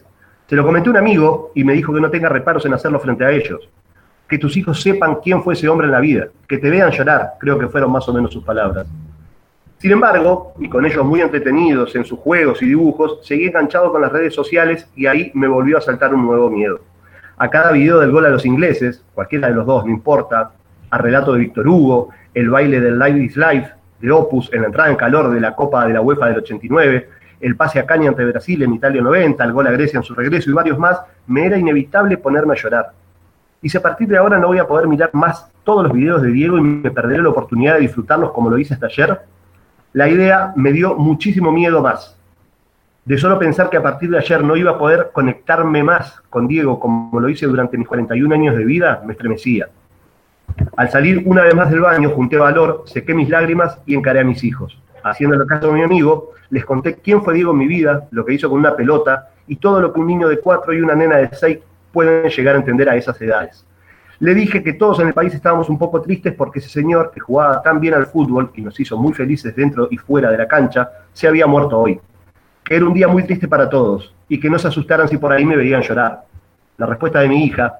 [0.48, 3.24] Se lo comenté un amigo y me dijo que no tenga reparos en hacerlo frente
[3.24, 3.68] a ellos.
[4.28, 7.34] Que tus hijos sepan quién fue ese hombre en la vida, que te vean llorar,
[7.38, 8.86] creo que fueron más o menos sus palabras.
[9.80, 14.02] Sin embargo, y con ellos muy entretenidos en sus juegos y dibujos, seguí enganchado con
[14.02, 16.80] las redes sociales y ahí me volvió a saltar un nuevo miedo.
[17.38, 20.50] A cada video del gol a los ingleses, cualquiera de los dos, no importa,
[20.90, 23.70] a relato de Víctor Hugo, el baile del Live is Life
[24.02, 27.08] de Opus en la entrada en calor de la Copa de la UEFA del 89,
[27.40, 30.14] el pase a Caña ante Brasil en Italia 90, el gol a Grecia en su
[30.14, 32.92] regreso y varios más, me era inevitable ponerme a llorar.
[33.62, 36.20] Y si a partir de ahora no voy a poder mirar más todos los videos
[36.20, 39.20] de Diego y me perderé la oportunidad de disfrutarlos como lo hice hasta ayer,
[39.92, 42.16] la idea me dio muchísimo miedo más.
[43.04, 46.46] De solo pensar que a partir de ayer no iba a poder conectarme más con
[46.46, 49.68] Diego como lo hice durante mis 41 años de vida, me estremecía.
[50.76, 54.24] Al salir una vez más del baño, junté valor, sequé mis lágrimas y encaré a
[54.24, 54.78] mis hijos.
[55.02, 58.34] Haciendo caso de mi amigo, les conté quién fue Diego en mi vida, lo que
[58.34, 61.16] hizo con una pelota y todo lo que un niño de cuatro y una nena
[61.16, 61.58] de seis
[61.92, 63.64] pueden llegar a entender a esas edades.
[64.20, 67.20] Le dije que todos en el país estábamos un poco tristes porque ese señor que
[67.20, 70.46] jugaba tan bien al fútbol y nos hizo muy felices dentro y fuera de la
[70.46, 71.98] cancha, se había muerto hoy.
[72.62, 75.32] Que era un día muy triste para todos y que no se asustaran si por
[75.32, 76.24] ahí me veían llorar.
[76.76, 77.78] La respuesta de mi hija,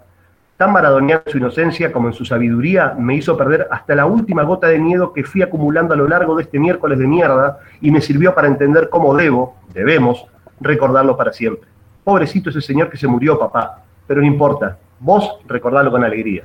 [0.57, 4.43] tan maradoniana en su inocencia como en su sabiduría, me hizo perder hasta la última
[4.43, 7.91] gota de miedo que fui acumulando a lo largo de este miércoles de mierda y
[7.91, 10.25] me sirvió para entender cómo debo, debemos,
[10.59, 11.69] recordarlo para siempre.
[12.03, 16.45] Pobrecito ese señor que se murió, papá, pero no importa, Vos recordalo con alegría.